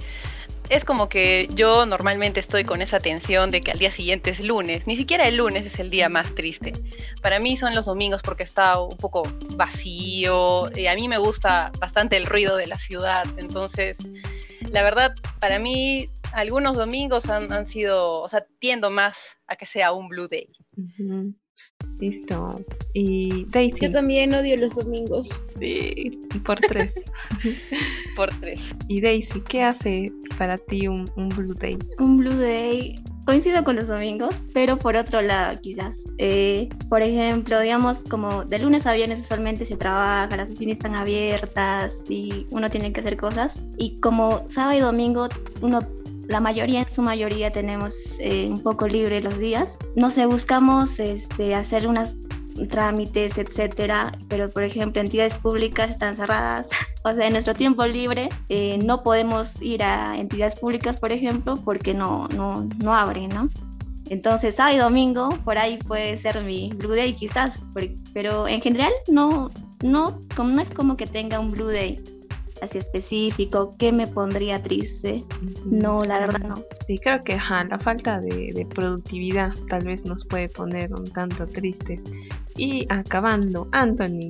es 0.69 0.83
como 0.83 1.09
que 1.09 1.47
yo 1.53 1.85
normalmente 1.85 2.39
estoy 2.39 2.63
con 2.63 2.81
esa 2.81 2.99
tensión 2.99 3.51
de 3.51 3.61
que 3.61 3.71
al 3.71 3.79
día 3.79 3.91
siguiente 3.91 4.31
es 4.31 4.43
lunes, 4.43 4.85
ni 4.87 4.97
siquiera 4.97 5.27
el 5.27 5.37
lunes 5.37 5.65
es 5.65 5.79
el 5.79 5.89
día 5.89 6.09
más 6.09 6.33
triste. 6.35 6.73
Para 7.21 7.39
mí 7.39 7.57
son 7.57 7.73
los 7.73 7.85
domingos 7.85 8.21
porque 8.21 8.43
está 8.43 8.79
un 8.79 8.97
poco 8.97 9.23
vacío, 9.55 10.69
y 10.75 10.87
a 10.87 10.95
mí 10.95 11.07
me 11.07 11.17
gusta 11.17 11.71
bastante 11.79 12.17
el 12.17 12.25
ruido 12.25 12.57
de 12.57 12.67
la 12.67 12.77
ciudad, 12.77 13.25
entonces 13.37 13.97
la 14.71 14.83
verdad 14.83 15.13
para 15.39 15.59
mí 15.59 16.09
algunos 16.33 16.77
domingos 16.77 17.29
han, 17.29 17.67
sido, 17.67 18.21
o 18.21 18.29
sea, 18.29 18.45
tiendo 18.59 18.89
más 18.89 19.15
a 19.47 19.55
que 19.55 19.65
sea 19.65 19.93
un 19.93 20.09
Blue 20.09 20.27
Day. 20.27 20.49
Listo. 21.99 22.63
Y 22.93 23.45
Daisy. 23.45 23.85
Yo 23.85 23.89
también 23.89 24.33
odio 24.33 24.57
los 24.57 24.75
domingos. 24.75 25.29
Sí, 25.59 26.19
por 26.45 26.59
tres. 26.59 27.03
por 28.17 28.29
tres. 28.41 28.59
Y 28.89 28.99
Daisy, 28.99 29.41
¿qué 29.47 29.63
hace 29.63 30.11
para 30.37 30.57
ti 30.57 30.87
un, 30.87 31.09
un 31.15 31.29
Blue 31.29 31.53
Day? 31.53 31.77
Un 31.99 32.17
Blue 32.17 32.35
Day 32.35 32.99
coincido 33.25 33.63
con 33.63 33.75
los 33.75 33.87
domingos, 33.87 34.43
pero 34.53 34.79
por 34.79 34.97
otro 34.97 35.21
lado 35.21 35.59
quizás. 35.61 36.03
Eh, 36.17 36.67
por 36.89 37.01
ejemplo, 37.01 37.59
digamos, 37.59 38.03
como 38.03 38.43
de 38.43 38.59
lunes 38.59 38.87
a 38.87 38.93
viernes 38.93 39.19
usualmente 39.19 39.65
se 39.65 39.75
trabaja, 39.77 40.35
las 40.35 40.49
oficinas 40.49 40.77
están 40.77 40.95
abiertas 40.95 42.03
y 42.09 42.47
uno 42.49 42.71
tiene 42.71 42.91
que 42.91 43.01
hacer 43.01 43.17
cosas. 43.17 43.53
Y 43.77 43.99
como 43.99 44.43
sábado 44.47 44.77
y 44.77 44.81
domingo 44.81 45.27
uno 45.61 45.81
la 46.27 46.41
mayoría, 46.41 46.81
en 46.81 46.89
su 46.89 47.01
mayoría, 47.01 47.51
tenemos 47.51 48.17
eh, 48.19 48.47
un 48.49 48.61
poco 48.61 48.87
libre 48.87 49.21
los 49.21 49.37
días. 49.37 49.77
No 49.95 50.11
sé, 50.11 50.25
buscamos 50.25 50.99
este, 50.99 51.55
hacer 51.55 51.87
unas 51.87 52.17
trámites, 52.69 53.37
etcétera, 53.37 54.17
pero 54.27 54.49
por 54.49 54.63
ejemplo 54.63 55.01
entidades 55.01 55.35
públicas 55.35 55.89
están 55.89 56.15
cerradas, 56.15 56.69
o 57.03 57.13
sea, 57.13 57.27
en 57.27 57.33
nuestro 57.33 57.53
tiempo 57.53 57.85
libre 57.85 58.29
eh, 58.49 58.79
no 58.83 59.03
podemos 59.03 59.61
ir 59.61 59.83
a 59.83 60.17
entidades 60.17 60.55
públicas, 60.55 60.97
por 60.97 61.11
ejemplo, 61.11 61.57
porque 61.63 61.93
no, 61.93 62.27
no, 62.29 62.67
no 62.77 62.95
abren, 62.95 63.29
¿no? 63.29 63.49
Entonces, 64.09 64.55
sábado 64.55 64.75
y 64.75 64.79
domingo, 64.79 65.29
por 65.43 65.57
ahí 65.57 65.77
puede 65.77 66.15
ser 66.15 66.41
mi 66.41 66.71
Blue 66.73 66.95
Day 66.95 67.13
quizás, 67.13 67.59
pero 68.13 68.47
en 68.47 68.61
general 68.61 68.93
no, 69.09 69.51
no, 69.83 70.21
no 70.37 70.61
es 70.61 70.71
como 70.71 70.95
que 70.95 71.05
tenga 71.05 71.39
un 71.39 71.51
Blue 71.51 71.67
Day 71.67 72.01
así 72.61 72.77
específico, 72.77 73.75
¿qué 73.77 73.91
me 73.91 74.07
pondría 74.07 74.61
triste? 74.61 75.23
No, 75.65 76.03
la 76.03 76.19
verdad 76.19 76.39
no. 76.39 76.63
Sí, 76.85 76.97
creo 76.97 77.23
que 77.23 77.37
la 77.37 77.79
falta 77.79 78.19
de, 78.21 78.67
productividad 78.73 79.53
tal 79.69 79.85
vez 79.85 80.05
nos 80.05 80.25
puede 80.25 80.49
poner 80.49 80.93
un 80.93 81.11
tanto 81.11 81.45
tristes. 81.47 82.01
Y 82.55 82.85
acabando, 82.89 83.67
Anthony, 83.71 84.29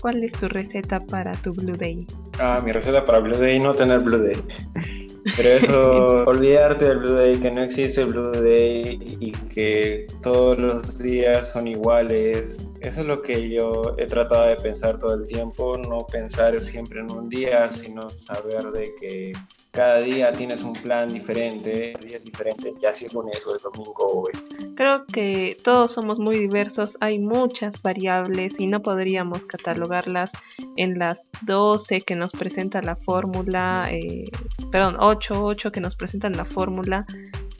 ¿cuál 0.00 0.22
es 0.24 0.32
tu 0.32 0.48
receta 0.48 1.00
para 1.00 1.34
tu 1.42 1.52
Blue 1.52 1.76
Day? 1.76 2.06
Ah, 2.38 2.60
mi 2.64 2.72
receta 2.72 3.04
para 3.04 3.18
Blue 3.18 3.36
Day, 3.36 3.58
no 3.60 3.74
tener 3.74 4.00
Blue 4.00 4.18
Day. 4.18 4.42
Pero 5.36 5.48
eso, 5.48 6.24
olvidarte 6.26 6.86
del 6.86 6.98
Blue 6.98 7.14
Day, 7.14 7.40
que 7.40 7.50
no 7.50 7.62
existe 7.62 8.02
el 8.02 8.08
Blue 8.08 8.32
Day 8.32 9.16
y 9.20 9.32
que 9.32 10.06
todos 10.22 10.58
los 10.58 10.98
días 10.98 11.52
son 11.52 11.66
iguales. 11.66 12.64
Eso 12.80 13.00
es 13.00 13.06
lo 13.06 13.22
que 13.22 13.50
yo 13.50 13.94
he 13.98 14.06
tratado 14.06 14.46
de 14.46 14.56
pensar 14.56 14.98
todo 14.98 15.14
el 15.14 15.26
tiempo, 15.26 15.76
no 15.76 16.06
pensar 16.06 16.60
siempre 16.62 17.00
en 17.00 17.10
un 17.10 17.28
día, 17.28 17.70
sino 17.70 18.08
saber 18.10 18.70
de 18.72 18.94
que 19.00 19.32
cada 19.72 20.00
día 20.00 20.32
tienes 20.32 20.62
un 20.62 20.72
plan 20.74 21.12
diferente, 21.12 21.94
días 22.04 22.24
diferentes, 22.24 22.74
ya 22.82 22.92
si 22.92 23.06
es 23.06 23.12
lunes 23.12 23.38
es 23.54 23.62
domingo 23.62 24.06
o 24.06 24.28
es... 24.28 24.44
Creo 24.74 25.06
que 25.06 25.56
todos 25.62 25.92
somos 25.92 26.18
muy 26.18 26.38
diversos, 26.38 26.96
hay 27.00 27.18
muchas 27.18 27.82
variables 27.82 28.58
y 28.58 28.66
no 28.66 28.82
podríamos 28.82 29.46
catalogarlas 29.46 30.32
en 30.76 30.98
las 30.98 31.30
12 31.42 32.00
que 32.00 32.16
nos 32.16 32.32
presenta 32.32 32.82
la 32.82 32.96
fórmula, 32.96 33.88
eh, 33.90 34.24
perdón, 34.72 34.96
8, 34.98 35.44
8 35.44 35.72
que 35.72 35.80
nos 35.80 35.94
presentan 35.94 36.36
la 36.36 36.44
fórmula. 36.44 37.06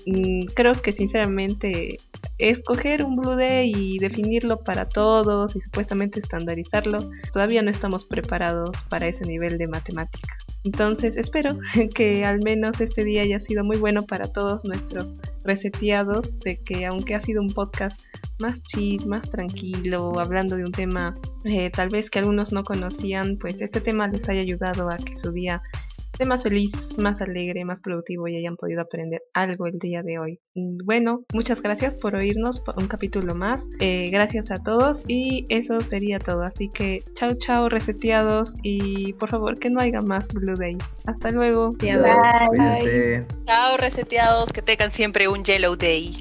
Mm, 0.06 0.46
creo 0.54 0.72
que 0.72 0.92
sinceramente 0.92 1.98
escoger 2.38 3.04
un 3.04 3.16
Blue 3.16 3.36
Day 3.36 3.72
y 3.76 3.98
definirlo 3.98 4.64
para 4.64 4.88
todos 4.88 5.54
y 5.54 5.60
supuestamente 5.60 6.18
estandarizarlo, 6.20 7.10
todavía 7.32 7.62
no 7.62 7.70
estamos 7.70 8.04
preparados 8.04 8.82
para 8.84 9.06
ese 9.06 9.24
nivel 9.26 9.58
de 9.58 9.68
matemática. 9.68 10.36
Entonces 10.64 11.16
espero 11.16 11.58
que 11.94 12.24
al 12.24 12.42
menos 12.42 12.80
este 12.80 13.04
día 13.04 13.22
haya 13.22 13.40
sido 13.40 13.64
muy 13.64 13.78
bueno 13.78 14.02
para 14.02 14.26
todos 14.26 14.64
nuestros 14.64 15.12
reseteados, 15.44 16.38
de 16.40 16.58
que 16.58 16.86
aunque 16.86 17.14
ha 17.14 17.20
sido 17.20 17.40
un 17.40 17.48
podcast 17.48 18.00
más 18.40 18.62
chill, 18.62 19.06
más 19.06 19.28
tranquilo, 19.28 20.18
hablando 20.18 20.56
de 20.56 20.64
un 20.64 20.72
tema 20.72 21.14
eh, 21.44 21.70
tal 21.70 21.88
vez 21.88 22.10
que 22.10 22.18
algunos 22.18 22.52
no 22.52 22.64
conocían, 22.64 23.36
pues 23.38 23.60
este 23.60 23.80
tema 23.80 24.08
les 24.08 24.28
haya 24.28 24.40
ayudado 24.40 24.90
a 24.90 24.96
que 24.96 25.16
su 25.16 25.32
día 25.32 25.62
más 26.26 26.42
feliz, 26.42 26.72
más 26.98 27.20
alegre, 27.20 27.64
más 27.64 27.80
productivo 27.80 28.28
y 28.28 28.36
hayan 28.36 28.56
podido 28.56 28.80
aprender 28.80 29.22
algo 29.34 29.66
el 29.66 29.78
día 29.78 30.02
de 30.02 30.18
hoy. 30.18 30.40
Bueno, 30.54 31.24
muchas 31.32 31.62
gracias 31.62 31.94
por 31.94 32.14
oírnos 32.14 32.60
por 32.60 32.78
un 32.78 32.88
capítulo 32.88 33.34
más. 33.34 33.68
Eh, 33.80 34.08
gracias 34.10 34.50
a 34.50 34.62
todos 34.62 35.04
y 35.06 35.46
eso 35.48 35.80
sería 35.80 36.18
todo. 36.18 36.42
Así 36.42 36.68
que 36.68 37.02
chao, 37.14 37.34
chao, 37.34 37.68
reseteados 37.68 38.54
y 38.62 39.12
por 39.14 39.30
favor 39.30 39.58
que 39.58 39.70
no 39.70 39.80
haya 39.80 40.00
más 40.00 40.28
Blue 40.28 40.56
Days. 40.56 40.82
Hasta 41.06 41.30
luego. 41.30 41.76
Chao, 43.46 43.76
reseteados, 43.76 44.52
que 44.52 44.62
tengan 44.62 44.92
siempre 44.92 45.28
un 45.28 45.44
Yellow 45.44 45.76
Day. 45.76 46.16